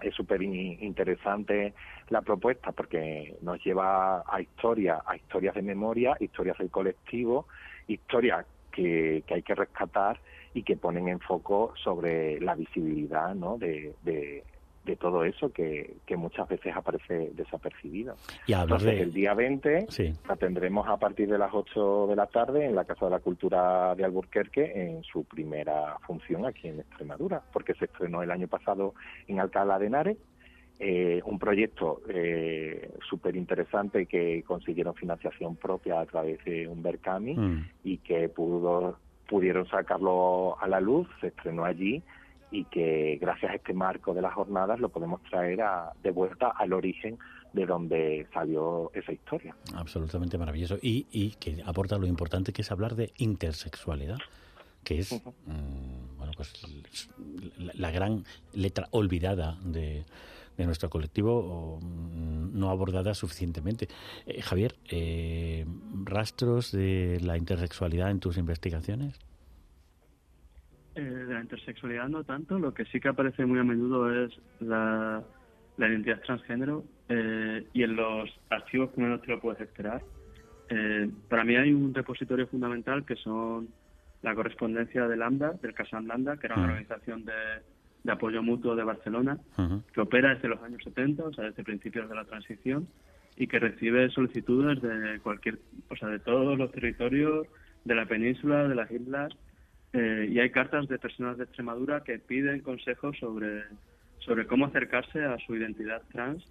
es 0.01 0.15
súper 0.15 0.41
interesante 0.41 1.73
la 2.09 2.21
propuesta 2.21 2.71
porque 2.71 3.35
nos 3.41 3.63
lleva 3.63 4.23
a 4.27 4.41
historias, 4.41 5.01
a 5.05 5.15
historias 5.15 5.55
de 5.55 5.61
memoria, 5.61 6.15
historias 6.19 6.57
del 6.57 6.69
colectivo, 6.69 7.47
historias 7.87 8.45
que, 8.71 9.23
que 9.27 9.33
hay 9.35 9.41
que 9.41 9.55
rescatar 9.55 10.19
y 10.53 10.63
que 10.63 10.75
ponen 10.75 11.07
en 11.07 11.19
foco 11.19 11.73
sobre 11.81 12.39
la 12.41 12.55
visibilidad 12.55 13.33
¿no? 13.35 13.57
de, 13.57 13.93
de, 14.03 14.43
todo 14.99 15.23
eso 15.23 15.51
que, 15.51 15.97
que, 16.05 16.17
muchas 16.17 16.47
veces 16.49 16.75
aparece 16.75 17.31
desapercibido. 17.33 18.15
Y 18.47 18.53
Entonces, 18.53 18.99
el 18.99 19.13
día 19.13 19.33
20 19.33 19.87
la 20.27 20.35
tendremos 20.35 20.87
a 20.87 20.97
partir 20.97 21.29
de 21.29 21.37
las 21.37 21.53
8 21.53 22.07
de 22.07 22.15
la 22.15 22.27
tarde 22.27 22.65
en 22.65 22.75
la 22.75 22.85
Casa 22.85 23.05
de 23.05 23.11
la 23.11 23.19
Cultura 23.19 23.95
de 23.95 24.03
Alburquerque 24.03 24.71
en 24.75 25.03
su 25.03 25.23
primera 25.23 25.97
función 26.05 26.45
aquí 26.45 26.67
en 26.67 26.79
Extremadura, 26.79 27.41
porque 27.53 27.73
se 27.75 27.85
estrenó 27.85 28.23
el 28.23 28.31
año 28.31 28.47
pasado 28.47 28.93
en 29.27 29.39
Alcalá 29.39 29.79
de 29.79 29.87
Henares 29.87 30.17
eh, 30.83 31.21
un 31.25 31.37
proyecto 31.37 32.01
eh, 32.09 32.91
súper 33.07 33.35
interesante 33.35 34.07
que 34.07 34.41
consiguieron 34.41 34.95
financiación 34.95 35.55
propia 35.55 35.99
a 35.99 36.07
través 36.07 36.43
de 36.43 36.67
un 36.67 36.81
Berkami 36.81 37.35
mm. 37.35 37.69
y 37.83 37.97
que 37.99 38.27
pudo, 38.29 38.97
pudieron 39.29 39.67
sacarlo 39.67 40.57
a 40.59 40.67
la 40.67 40.79
luz, 40.79 41.07
se 41.19 41.27
estrenó 41.27 41.65
allí 41.65 42.01
y 42.51 42.65
que 42.65 43.17
gracias 43.19 43.51
a 43.51 43.55
este 43.55 43.73
marco 43.73 44.13
de 44.13 44.21
las 44.21 44.33
jornadas 44.33 44.79
lo 44.79 44.89
podemos 44.89 45.21
traer 45.23 45.61
a, 45.61 45.93
de 46.03 46.11
vuelta 46.11 46.49
al 46.49 46.73
origen 46.73 47.17
de 47.53 47.65
donde 47.65 48.27
salió 48.33 48.91
esa 48.93 49.11
historia. 49.11 49.55
Absolutamente 49.75 50.37
maravilloso. 50.37 50.77
Y, 50.81 51.07
y 51.11 51.31
que 51.31 51.63
aporta 51.65 51.97
lo 51.97 52.07
importante 52.07 52.53
que 52.53 52.61
es 52.61 52.71
hablar 52.71 52.95
de 52.95 53.11
intersexualidad 53.17 54.17
que 54.83 54.99
es 54.99 55.13
mm, 55.13 56.17
bueno 56.17 56.33
pues 56.35 56.53
la, 57.75 57.91
gran 57.91 58.25
letra 58.53 58.87
olvidada 58.91 59.57
de, 59.63 60.05
de 60.57 60.65
nuestro 60.65 60.89
colectivo 60.89 61.79
mm, 61.81 62.57
no 62.57 62.69
abordada 62.69 63.13
suficientemente. 63.13 63.87
Eh, 64.25 64.41
Javier, 64.41 64.75
eh, 64.89 65.65
¿rastros 66.03 66.71
de 66.71 67.19
la 67.21 67.37
intersexualidad 67.37 68.11
en 68.11 68.19
tus 68.19 68.37
investigaciones? 68.37 69.19
Eh, 70.95 71.01
de 71.01 71.33
la 71.33 71.41
intersexualidad 71.41 72.09
no 72.09 72.23
tanto, 72.23 72.59
lo 72.59 72.73
que 72.73 72.85
sí 72.85 72.99
que 72.99 73.07
aparece 73.07 73.45
muy 73.45 73.59
a 73.59 73.63
menudo 73.63 74.25
es 74.25 74.31
la, 74.59 75.23
la 75.77 75.87
identidad 75.87 76.21
transgénero 76.21 76.83
y 77.73 77.83
en 77.83 77.95
los 77.97 78.29
archivos 78.49 78.91
que 78.91 79.01
menos 79.01 79.21
te 79.21 79.27
lo 79.27 79.41
puedes 79.41 79.59
esperar. 79.59 80.01
para 81.27 81.43
mí 81.43 81.57
hay 81.57 81.73
un 81.73 81.93
repositorio 81.93 82.47
fundamental 82.47 83.05
que 83.05 83.17
son 83.17 83.67
la 84.21 84.33
correspondencia 84.33 85.07
de 85.07 85.17
Lambda, 85.17 85.53
del 85.61 85.73
Casam 85.73 86.07
Lambda, 86.07 86.37
que 86.37 86.47
era 86.47 86.55
una 86.55 86.67
organización 86.67 87.25
de, 87.25 87.33
de 88.03 88.11
apoyo 88.11 88.41
mutuo 88.41 88.75
de 88.75 88.83
Barcelona, 88.83 89.37
que 89.93 90.01
opera 90.01 90.33
desde 90.35 90.47
los 90.47 90.61
años 90.63 90.83
70, 90.83 91.23
o 91.23 91.33
sea, 91.33 91.45
desde 91.45 91.63
principios 91.63 92.09
de 92.09 92.15
la 92.15 92.25
transición, 92.25 92.87
y 93.35 93.47
que 93.47 93.59
recibe 93.59 94.09
solicitudes 94.09 94.81
de 94.81 95.19
cualquier, 95.21 95.59
o 95.89 95.95
sea, 95.95 96.09
de 96.09 96.19
todos 96.19 96.57
los 96.57 96.71
territorios 96.71 97.47
de 97.85 97.95
la 97.95 98.05
península, 98.05 98.67
de 98.67 98.75
las 98.75 98.91
islas, 98.91 99.33
eh, 99.93 100.27
y 100.29 100.39
hay 100.39 100.49
cartas 100.51 100.87
de 100.87 100.97
personas 100.97 101.37
de 101.37 101.43
Extremadura 101.43 102.03
que 102.03 102.19
piden 102.19 102.61
consejos 102.61 103.17
sobre, 103.19 103.63
sobre 104.19 104.47
cómo 104.47 104.65
acercarse 104.65 105.23
a 105.23 105.37
su 105.39 105.55
identidad 105.55 106.01
trans 106.11 106.43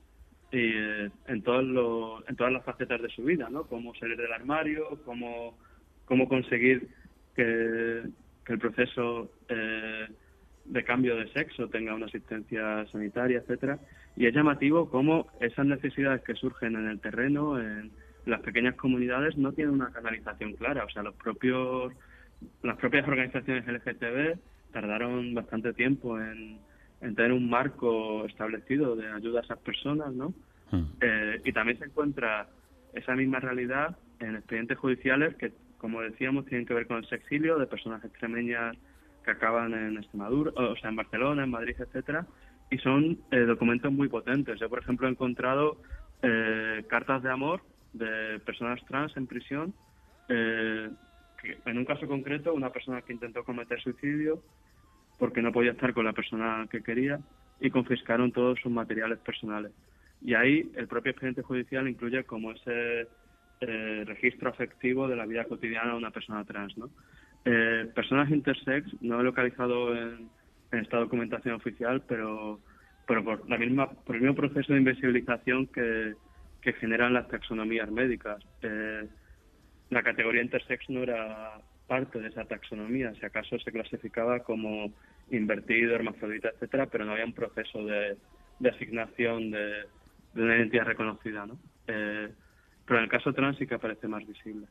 y, 0.52 0.58
eh, 0.58 1.10
en, 1.26 1.42
todos 1.42 2.24
en 2.28 2.36
todas 2.36 2.52
las 2.52 2.64
facetas 2.64 3.00
de 3.00 3.08
su 3.08 3.22
vida, 3.24 3.48
¿no? 3.50 3.64
Cómo 3.64 3.94
salir 3.94 4.16
del 4.16 4.32
armario, 4.32 5.00
cómo, 5.04 5.56
cómo 6.04 6.28
conseguir 6.28 6.88
que, 7.34 8.02
que 8.44 8.52
el 8.52 8.58
proceso 8.58 9.30
eh, 9.48 10.08
de 10.64 10.84
cambio 10.84 11.16
de 11.16 11.32
sexo 11.32 11.68
tenga 11.68 11.94
una 11.94 12.06
asistencia 12.06 12.86
sanitaria, 12.92 13.38
etcétera, 13.38 13.78
y 14.16 14.26
es 14.26 14.34
llamativo 14.34 14.90
cómo 14.90 15.28
esas 15.40 15.66
necesidades 15.66 16.22
que 16.22 16.34
surgen 16.34 16.76
en 16.76 16.88
el 16.88 17.00
terreno, 17.00 17.58
en 17.58 17.90
las 18.26 18.40
pequeñas 18.40 18.74
comunidades, 18.76 19.36
no 19.36 19.52
tienen 19.52 19.74
una 19.74 19.92
canalización 19.92 20.52
clara. 20.54 20.84
O 20.84 20.90
sea, 20.90 21.02
los 21.02 21.14
propios, 21.14 21.92
las 22.62 22.76
propias 22.76 23.06
organizaciones 23.06 23.66
LGTB 23.66 24.38
tardaron 24.72 25.34
bastante 25.34 25.72
tiempo 25.72 26.20
en, 26.20 26.58
tener 27.00 27.32
un 27.32 27.48
marco 27.48 28.26
establecido 28.26 28.94
de 28.94 29.10
ayuda 29.10 29.40
a 29.40 29.42
esas 29.42 29.58
personas, 29.58 30.12
¿no? 30.12 30.34
Hmm. 30.70 30.84
Eh, 31.00 31.40
y 31.44 31.52
también 31.52 31.78
se 31.78 31.86
encuentra 31.86 32.48
esa 32.92 33.14
misma 33.14 33.40
realidad 33.40 33.96
en 34.20 34.36
expedientes 34.36 34.78
judiciales 34.78 35.34
que, 35.36 35.52
como 35.78 36.02
decíamos, 36.02 36.44
tienen 36.46 36.66
que 36.66 36.74
ver 36.74 36.86
con 36.86 36.98
el 36.98 37.08
sexilio 37.08 37.58
de 37.58 37.66
personas 37.66 38.04
extremeñas 38.04 38.76
que 39.24 39.30
acaban 39.30 39.72
en 39.72 39.96
Extremadura, 39.96 40.52
o 40.54 40.76
sea, 40.76 40.90
en 40.90 40.96
Barcelona, 40.96 41.44
en 41.44 41.50
Madrid, 41.50 41.76
etcétera, 41.78 42.26
y 42.70 42.78
son 42.78 43.18
eh, 43.30 43.40
documentos 43.40 43.92
muy 43.92 44.08
potentes. 44.08 44.58
Yo, 44.60 44.68
por 44.68 44.80
ejemplo, 44.80 45.08
he 45.08 45.10
encontrado 45.10 45.78
eh, 46.22 46.84
cartas 46.88 47.22
de 47.22 47.30
amor 47.30 47.62
de 47.92 48.38
personas 48.40 48.80
trans 48.86 49.16
en 49.16 49.26
prisión, 49.26 49.74
eh, 50.28 50.88
en 51.42 51.78
un 51.78 51.84
caso 51.84 52.06
concreto, 52.06 52.54
una 52.54 52.70
persona 52.70 53.02
que 53.02 53.12
intentó 53.12 53.44
cometer 53.44 53.80
suicidio 53.80 54.42
porque 55.18 55.42
no 55.42 55.52
podía 55.52 55.72
estar 55.72 55.92
con 55.92 56.04
la 56.04 56.12
persona 56.12 56.66
que 56.70 56.82
quería 56.82 57.20
y 57.60 57.70
confiscaron 57.70 58.32
todos 58.32 58.58
sus 58.60 58.72
materiales 58.72 59.18
personales. 59.18 59.72
Y 60.22 60.34
ahí 60.34 60.70
el 60.76 60.86
propio 60.86 61.12
expediente 61.12 61.42
judicial 61.42 61.88
incluye 61.88 62.24
como 62.24 62.52
ese 62.52 63.06
registro 63.60 64.48
afectivo 64.48 65.06
de 65.06 65.16
la 65.16 65.26
vida 65.26 65.44
cotidiana 65.44 65.92
de 65.92 65.98
una 65.98 66.10
persona 66.10 66.44
trans, 66.44 66.76
¿no? 66.78 66.88
Eh, 67.44 67.90
personas 67.94 68.30
intersex 68.30 68.86
no 69.02 69.20
he 69.20 69.24
localizado 69.24 69.94
en, 69.94 70.28
esta 70.72 70.98
documentación 70.98 71.56
oficial, 71.56 72.02
pero, 72.06 72.60
pero 73.06 73.24
por, 73.24 73.48
la 73.50 73.58
misma, 73.58 73.90
por 73.90 74.14
el 74.14 74.22
mismo 74.22 74.36
proceso 74.36 74.72
de 74.72 74.78
invisibilización 74.78 75.66
que, 75.66 76.14
que 76.62 76.72
generan 76.74 77.12
las 77.12 77.28
taxonomías 77.28 77.90
médicas. 77.90 78.42
Eh, 78.62 79.06
la 79.90 80.02
categoría 80.02 80.42
intersex 80.42 80.88
no 80.88 81.02
era 81.02 81.60
parte 81.86 82.20
de 82.20 82.28
esa 82.28 82.44
taxonomía, 82.44 83.12
si 83.14 83.26
acaso 83.26 83.58
se 83.58 83.72
clasificaba 83.72 84.40
como 84.40 84.92
invertido, 85.30 85.96
hermafrodita, 85.96 86.50
etcétera, 86.50 86.86
pero 86.86 87.04
no 87.04 87.12
había 87.12 87.24
un 87.24 87.32
proceso 87.32 87.84
de, 87.84 88.16
asignación 88.68 89.50
de, 89.50 89.86
una 90.36 90.56
identidad 90.56 90.84
reconocida, 90.84 91.46
¿no? 91.46 91.58
Eh, 91.88 92.28
pero 92.84 92.98
en 92.98 93.04
el 93.04 93.10
caso 93.10 93.32
trans 93.32 93.58
sí 93.58 93.66
que 93.66 93.74
aparece 93.74 94.06
más 94.06 94.24
visible. 94.26 94.66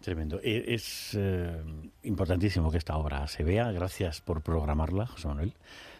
Tremendo. 0.00 0.40
E, 0.42 0.74
es 0.74 1.16
eh, 1.16 1.62
importantísimo 2.02 2.72
que 2.72 2.78
esta 2.78 2.96
obra 2.96 3.28
se 3.28 3.44
vea. 3.44 3.70
Gracias 3.70 4.20
por 4.20 4.42
programarla, 4.42 5.06
José 5.06 5.28
Manuel, 5.28 5.52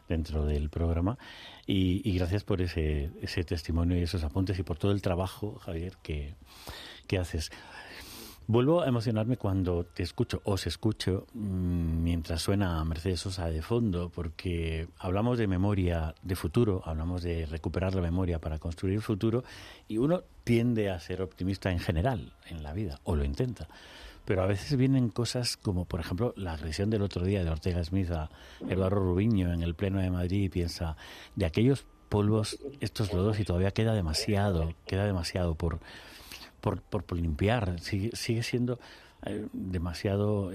dentro 0.08 0.44
del 0.44 0.68
programa. 0.70 1.16
Y, 1.64 2.16
gracias 2.18 2.42
por 2.42 2.60
ese, 2.60 3.10
ese 3.20 3.44
testimonio 3.44 3.96
y 3.96 4.02
esos 4.02 4.24
apuntes 4.24 4.58
y 4.58 4.64
por 4.64 4.78
todo 4.78 4.90
el 4.90 5.00
trabajo, 5.00 5.54
Javier, 5.60 5.92
que 6.02 6.34
haces. 7.16 7.52
Vuelvo 8.52 8.82
a 8.82 8.86
emocionarme 8.86 9.38
cuando 9.38 9.84
te 9.84 10.02
escucho, 10.02 10.42
os 10.44 10.66
escucho, 10.66 11.26
mm, 11.32 12.02
mientras 12.02 12.42
suena 12.42 12.84
Mercedes 12.84 13.20
Sosa 13.20 13.48
de 13.48 13.62
fondo, 13.62 14.10
porque 14.10 14.88
hablamos 14.98 15.38
de 15.38 15.46
memoria 15.46 16.14
de 16.22 16.36
futuro, 16.36 16.82
hablamos 16.84 17.22
de 17.22 17.46
recuperar 17.46 17.94
la 17.94 18.02
memoria 18.02 18.40
para 18.40 18.58
construir 18.58 18.96
el 18.96 19.00
futuro, 19.00 19.42
y 19.88 19.96
uno 19.96 20.24
tiende 20.44 20.90
a 20.90 21.00
ser 21.00 21.22
optimista 21.22 21.72
en 21.72 21.78
general 21.78 22.34
en 22.44 22.62
la 22.62 22.74
vida, 22.74 23.00
o 23.04 23.16
lo 23.16 23.24
intenta. 23.24 23.68
Pero 24.26 24.42
a 24.42 24.46
veces 24.46 24.76
vienen 24.76 25.08
cosas 25.08 25.56
como, 25.56 25.86
por 25.86 26.00
ejemplo, 26.00 26.34
la 26.36 26.52
agresión 26.52 26.90
del 26.90 27.00
otro 27.00 27.24
día 27.24 27.42
de 27.42 27.48
Ortega 27.48 27.82
Smith 27.82 28.10
a 28.10 28.28
Eduardo 28.68 29.00
Rubiño 29.00 29.50
en 29.50 29.62
el 29.62 29.74
Pleno 29.74 29.98
de 29.98 30.10
Madrid 30.10 30.42
y 30.42 30.48
piensa, 30.50 30.98
de 31.36 31.46
aquellos 31.46 31.86
polvos, 32.10 32.58
estos 32.80 33.14
lodos, 33.14 33.40
y 33.40 33.44
todavía 33.44 33.70
queda 33.70 33.94
demasiado, 33.94 34.74
queda 34.84 35.06
demasiado 35.06 35.54
por 35.54 35.80
por, 36.62 36.80
por, 36.80 37.18
limpiar. 37.18 37.78
Sigue, 37.80 38.10
sigue 38.14 38.42
siendo 38.42 38.78
eh, 39.26 39.46
demasiado 39.52 40.50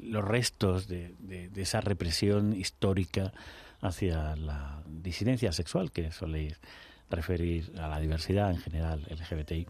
los 0.00 0.24
restos 0.24 0.88
de, 0.88 1.14
de, 1.20 1.62
esa 1.62 1.80
represión 1.80 2.52
histórica 2.52 3.32
hacia 3.80 4.36
la 4.36 4.82
disidencia 4.86 5.52
sexual 5.52 5.90
que 5.90 6.12
soléis 6.12 6.60
referir 7.08 7.72
a 7.78 7.88
la 7.88 7.98
diversidad 7.98 8.50
en 8.50 8.58
general 8.58 9.06
LGBTI. 9.08 9.66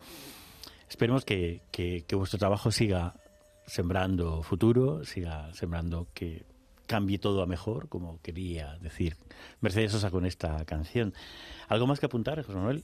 Esperemos 0.89 1.25
que, 1.25 1.63
que, 1.71 2.05
que 2.09 2.17
vuestro 2.17 2.39
trabajo 2.39 2.73
siga 2.73 3.15
sembrando 3.67 4.43
futuro, 4.43 5.05
siga 5.05 5.55
sembrando 5.55 6.09
que 6.13 6.45
cambie 6.91 7.21
todo 7.21 7.41
a 7.41 7.47
mejor, 7.47 7.89
como 7.89 8.21
quería 8.21 8.77
decir 8.79 9.17
Mercedes 9.61 9.93
Sosa 9.93 10.11
con 10.11 10.27
esta 10.27 10.65
canción. 10.65 11.15
¿Algo 11.69 11.87
más 11.87 12.01
que 12.01 12.07
apuntar, 12.07 12.43
José 12.43 12.59
Manuel? 12.59 12.83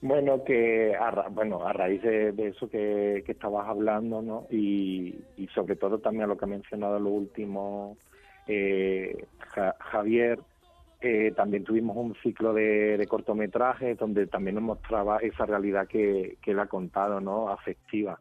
Bueno, 0.00 0.44
que 0.44 0.94
a, 0.94 1.28
bueno, 1.28 1.66
a 1.66 1.72
raíz 1.72 2.02
de, 2.02 2.32
eso 2.38 2.70
que, 2.70 3.24
estabas 3.26 3.68
hablando, 3.68 4.22
¿no? 4.22 4.46
Y, 4.50 5.18
sobre 5.54 5.74
todo 5.74 5.98
también 5.98 6.24
a 6.24 6.26
lo 6.28 6.36
que 6.36 6.44
ha 6.44 6.48
mencionado 6.48 7.00
lo 7.00 7.10
último 7.10 7.96
eh, 8.46 9.26
Javier, 9.80 10.38
eh, 11.00 11.32
también 11.36 11.64
tuvimos 11.64 11.96
un 11.96 12.14
ciclo 12.22 12.52
de, 12.52 13.04
cortometrajes 13.08 13.98
donde 13.98 14.26
también 14.26 14.54
nos 14.56 14.64
mostraba 14.64 15.18
esa 15.18 15.46
realidad 15.46 15.88
que, 15.88 16.36
que 16.42 16.52
él 16.52 16.60
ha 16.60 16.66
contado, 16.66 17.20
¿no? 17.20 17.48
Afectiva 17.48 18.20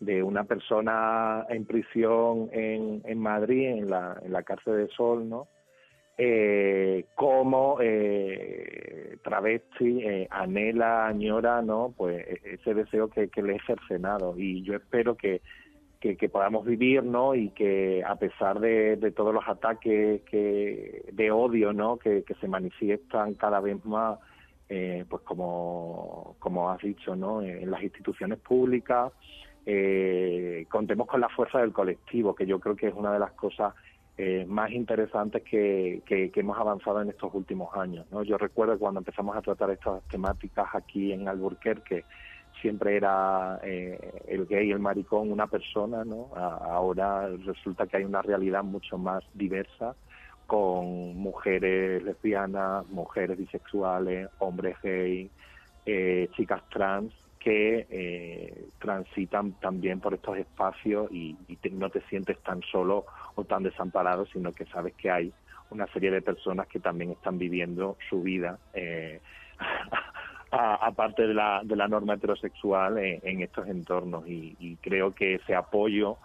de 0.00 0.22
una 0.22 0.44
persona 0.44 1.44
en 1.48 1.64
prisión 1.66 2.48
en, 2.52 3.02
en 3.04 3.18
Madrid, 3.18 3.68
en 3.68 3.90
la, 3.90 4.18
en 4.22 4.32
la 4.32 4.42
cárcel 4.44 4.76
de 4.76 4.88
Sol, 4.88 5.28
¿no? 5.28 5.48
Eh, 6.20 7.06
cómo 7.14 7.78
eh, 7.80 9.18
travesti 9.22 10.02
eh, 10.02 10.26
anhela, 10.28 11.06
añora, 11.06 11.62
¿no? 11.62 11.94
Pues 11.96 12.26
e-, 12.26 12.54
ese 12.54 12.74
deseo 12.74 13.08
que, 13.08 13.30
le 13.40 13.54
he 13.54 13.60
cercenado 13.60 14.34
y 14.36 14.62
yo 14.62 14.74
espero 14.74 15.16
que, 15.16 15.40
que, 16.00 16.28
podamos 16.28 16.66
vivir, 16.66 17.04
¿no? 17.04 17.36
Y 17.36 17.50
que 17.50 18.02
a 18.04 18.16
pesar 18.16 18.58
de, 18.58 18.96
todos 19.16 19.32
los 19.32 19.46
ataques 19.46 20.22
que, 20.22 21.04
de 21.12 21.30
odio, 21.30 21.72
¿no? 21.72 21.98
Que, 21.98 22.24
se 22.40 22.48
manifiestan 22.48 23.34
cada 23.34 23.60
vez 23.60 23.84
más, 23.84 24.18
eh, 24.68 25.04
pues 25.08 25.22
como, 25.22 26.34
como 26.40 26.68
has 26.68 26.80
dicho, 26.82 27.14
¿no? 27.14 27.42
En 27.42 27.70
las 27.70 27.82
instituciones 27.82 28.40
públicas, 28.40 29.12
eh, 29.66 30.66
contemos 30.68 31.06
con 31.06 31.20
la 31.20 31.28
fuerza 31.28 31.60
del 31.60 31.72
colectivo, 31.72 32.34
que 32.34 32.46
yo 32.46 32.58
creo 32.58 32.74
que 32.74 32.88
es 32.88 32.94
una 32.94 33.12
de 33.12 33.18
las 33.20 33.32
cosas 33.32 33.74
eh, 34.18 34.44
más 34.48 34.70
interesantes 34.72 35.42
que, 35.44 36.02
que, 36.04 36.30
hemos 36.34 36.58
avanzado 36.58 37.00
en 37.00 37.08
estos 37.08 37.32
últimos 37.32 37.74
años. 37.76 38.04
¿no? 38.10 38.22
Yo 38.24 38.36
recuerdo 38.36 38.78
cuando 38.78 38.98
empezamos 38.98 39.36
a 39.36 39.42
tratar 39.42 39.70
estas 39.70 40.02
temáticas 40.08 40.66
aquí 40.74 41.12
en 41.12 41.28
Alburquerque, 41.28 42.04
siempre 42.60 42.96
era 42.96 43.60
eh, 43.62 44.24
el 44.26 44.46
gay, 44.46 44.70
el 44.72 44.80
maricón, 44.80 45.30
una 45.30 45.46
persona, 45.46 46.04
¿no? 46.04 46.30
ahora 46.34 47.28
resulta 47.44 47.86
que 47.86 47.98
hay 47.98 48.04
una 48.04 48.20
realidad 48.20 48.64
mucho 48.64 48.98
más 48.98 49.22
diversa 49.34 49.94
con 50.48 51.14
mujeres 51.16 52.02
lesbianas, 52.02 52.88
mujeres 52.88 53.38
bisexuales, 53.38 54.28
hombres 54.38 54.76
gay, 54.82 55.30
eh, 55.86 56.28
chicas 56.34 56.62
trans 56.70 57.12
que 57.38 57.86
eh, 57.88 58.68
transitan 58.78 59.52
también 59.60 60.00
por 60.00 60.14
estos 60.14 60.38
espacios 60.38 61.10
y, 61.12 61.36
no 61.72 61.90
te 61.90 62.00
sientes 62.08 62.38
tan 62.42 62.62
solo 62.62 63.04
o 63.38 63.44
tan 63.44 63.62
desamparado, 63.62 64.26
sino 64.26 64.52
que 64.52 64.66
sabes 64.66 64.94
que 64.94 65.10
hay 65.10 65.32
una 65.70 65.86
serie 65.92 66.10
de 66.10 66.22
personas 66.22 66.66
que 66.66 66.80
también 66.80 67.12
están 67.12 67.38
viviendo 67.38 67.96
su 68.08 68.22
vida 68.22 68.58
eh, 68.74 69.20
aparte 70.50 71.26
de 71.26 71.34
la, 71.34 71.60
de 71.62 71.76
la 71.76 71.86
norma 71.86 72.14
heterosexual 72.14 72.98
en, 72.98 73.42
estos 73.42 73.68
entornos 73.68 74.26
y, 74.26 74.76
creo 74.80 75.14
que 75.14 75.36
ese 75.36 75.54
apoyo 75.54 76.16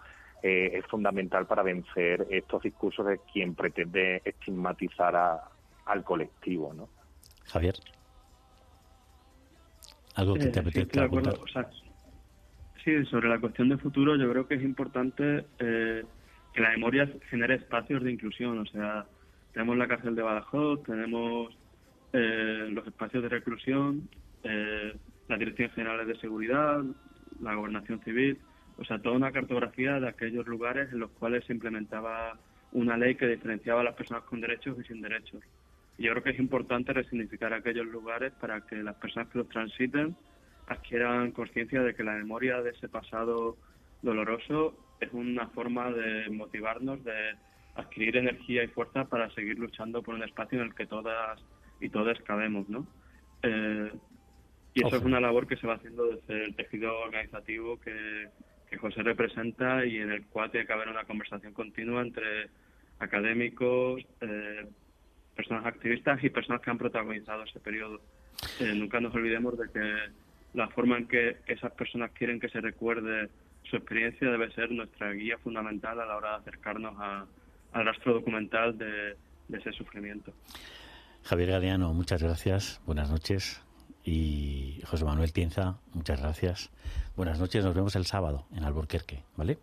eh, 0.42 0.72
es 0.74 0.86
fundamental 0.86 1.46
para 1.46 1.62
vencer 1.62 2.26
estos 2.30 2.62
discursos 2.62 3.06
de 3.06 3.20
quien 3.32 3.54
pretende 3.54 4.22
estigmatizar 4.24 5.40
al 5.84 6.04
colectivo, 6.04 6.72
¿no? 6.72 6.88
Javier. 7.46 7.74
¿Algo 10.16 10.34
que 10.34 10.46
te 10.46 10.60
apetezca 10.60 11.08
sí, 12.82 13.04
sobre 13.06 13.28
la 13.28 13.38
cuestión 13.38 13.68
de 13.68 13.76
futuro, 13.76 14.16
yo 14.16 14.30
creo 14.30 14.46
que 14.46 14.54
es 14.54 14.62
importante 14.62 15.46
eh, 15.58 16.04
que 16.54 16.62
la 16.62 16.70
memoria 16.70 17.08
genere 17.28 17.56
espacios 17.56 18.02
de 18.02 18.12
inclusión. 18.12 18.58
O 18.58 18.66
sea, 18.66 19.06
tenemos 19.52 19.76
la 19.76 19.88
cárcel 19.88 20.14
de 20.14 20.22
Badajoz, 20.22 20.82
tenemos 20.84 21.54
eh, 22.12 22.68
los 22.70 22.86
espacios 22.86 23.24
de 23.24 23.28
reclusión, 23.28 24.08
eh, 24.44 24.94
las 25.28 25.38
direcciones 25.38 25.74
generales 25.74 26.06
de 26.06 26.16
seguridad, 26.16 26.82
la 27.40 27.54
gobernación 27.54 28.00
civil, 28.04 28.38
o 28.78 28.84
sea, 28.84 29.00
toda 29.00 29.16
una 29.16 29.32
cartografía 29.32 29.98
de 30.00 30.08
aquellos 30.08 30.46
lugares 30.46 30.92
en 30.92 31.00
los 31.00 31.10
cuales 31.10 31.44
se 31.44 31.52
implementaba 31.52 32.38
una 32.72 32.96
ley 32.96 33.14
que 33.14 33.26
diferenciaba 33.26 33.80
a 33.80 33.84
las 33.84 33.94
personas 33.94 34.24
con 34.24 34.40
derechos 34.40 34.76
y 34.80 34.84
sin 34.84 35.00
derechos. 35.00 35.42
Yo 35.98 36.10
creo 36.10 36.22
que 36.24 36.30
es 36.30 36.38
importante 36.40 36.92
resignificar 36.92 37.52
aquellos 37.52 37.86
lugares 37.86 38.32
para 38.40 38.60
que 38.62 38.76
las 38.76 38.96
personas 38.96 39.28
que 39.28 39.38
los 39.38 39.48
transiten 39.48 40.16
adquieran 40.66 41.30
conciencia 41.30 41.82
de 41.82 41.94
que 41.94 42.02
la 42.02 42.14
memoria 42.14 42.60
de 42.62 42.70
ese 42.70 42.88
pasado 42.88 43.56
doloroso 44.04 44.76
es 45.00 45.12
una 45.12 45.48
forma 45.48 45.90
de 45.90 46.30
motivarnos, 46.30 47.02
de 47.04 47.34
adquirir 47.74 48.16
energía 48.16 48.62
y 48.62 48.68
fuerza 48.68 49.04
para 49.04 49.30
seguir 49.30 49.58
luchando 49.58 50.02
por 50.02 50.14
un 50.14 50.22
espacio 50.22 50.60
en 50.60 50.66
el 50.66 50.74
que 50.74 50.86
todas 50.86 51.40
y 51.80 51.88
todos 51.88 52.18
cabemos, 52.20 52.68
¿no? 52.68 52.86
Eh, 53.42 53.92
y 54.74 54.86
eso 54.86 54.96
es 54.96 55.02
una 55.02 55.20
labor 55.20 55.46
que 55.46 55.56
se 55.56 55.66
va 55.66 55.74
haciendo 55.74 56.06
desde 56.06 56.44
el 56.44 56.56
tejido 56.56 56.98
organizativo 57.00 57.80
que, 57.80 58.28
que 58.68 58.76
José 58.76 59.02
representa 59.02 59.84
y 59.84 59.98
en 59.98 60.10
el 60.10 60.26
cual 60.26 60.50
tiene 60.50 60.66
que 60.66 60.72
haber 60.72 60.88
una 60.88 61.04
conversación 61.04 61.52
continua 61.52 62.02
entre 62.02 62.48
académicos, 62.98 64.02
eh, 64.20 64.66
personas 65.34 65.66
activistas 65.66 66.22
y 66.22 66.30
personas 66.30 66.60
que 66.60 66.70
han 66.70 66.78
protagonizado 66.78 67.44
ese 67.44 67.60
periodo. 67.60 68.00
Eh, 68.60 68.72
nunca 68.74 69.00
nos 69.00 69.14
olvidemos 69.14 69.58
de 69.58 69.70
que 69.72 69.96
la 70.54 70.68
forma 70.68 70.98
en 70.98 71.08
que 71.08 71.36
esas 71.46 71.72
personas 71.72 72.12
quieren 72.12 72.40
que 72.40 72.48
se 72.48 72.60
recuerde 72.60 73.28
su 73.70 73.76
experiencia 73.76 74.30
debe 74.30 74.52
ser 74.52 74.70
nuestra 74.70 75.12
guía 75.12 75.38
fundamental 75.38 76.00
a 76.00 76.06
la 76.06 76.16
hora 76.16 76.30
de 76.30 76.36
acercarnos 76.36 76.94
al 77.72 77.86
rastro 77.86 78.14
documental 78.14 78.76
de, 78.78 79.16
ese 79.52 79.72
sufrimiento. 79.72 80.32
Javier 81.22 81.50
Galeano, 81.50 81.92
muchas 81.92 82.22
gracias, 82.22 82.80
buenas 82.86 83.10
noches. 83.10 83.60
Y 84.04 84.82
José 84.84 85.04
Manuel 85.04 85.32
Tienza, 85.32 85.78
muchas 85.94 86.20
gracias. 86.20 86.70
Buenas 87.16 87.40
noches, 87.40 87.64
nos 87.64 87.74
vemos 87.74 87.96
el 87.96 88.04
sábado 88.04 88.46
en 88.54 88.64
Alburquerque, 88.64 89.22
¿vale? 89.36 89.58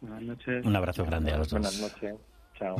Buenas 0.00 0.22
noches. 0.22 0.64
Un 0.64 0.76
abrazo 0.76 1.04
grande 1.04 1.32
a 1.32 1.38
los 1.38 1.48
dos. 1.48 1.60
Buenas 1.60 1.80
noches. 1.80 2.14
Chao. 2.54 2.76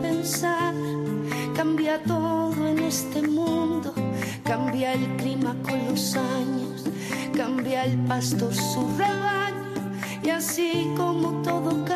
Pensar, 0.00 0.74
cambia 1.56 2.02
todo 2.02 2.66
en 2.66 2.78
este 2.80 3.22
mundo, 3.22 3.92
cambia 4.44 4.92
el 4.94 5.16
clima 5.16 5.54
con 5.62 5.78
los 5.88 6.16
años, 6.16 6.84
cambia 7.36 7.84
el 7.84 7.98
pastor 8.06 8.54
su 8.54 8.86
rebaño, 8.96 9.92
y 10.22 10.30
así 10.30 10.92
como 10.96 11.42
todo 11.42 11.70
cambia, 11.70 11.91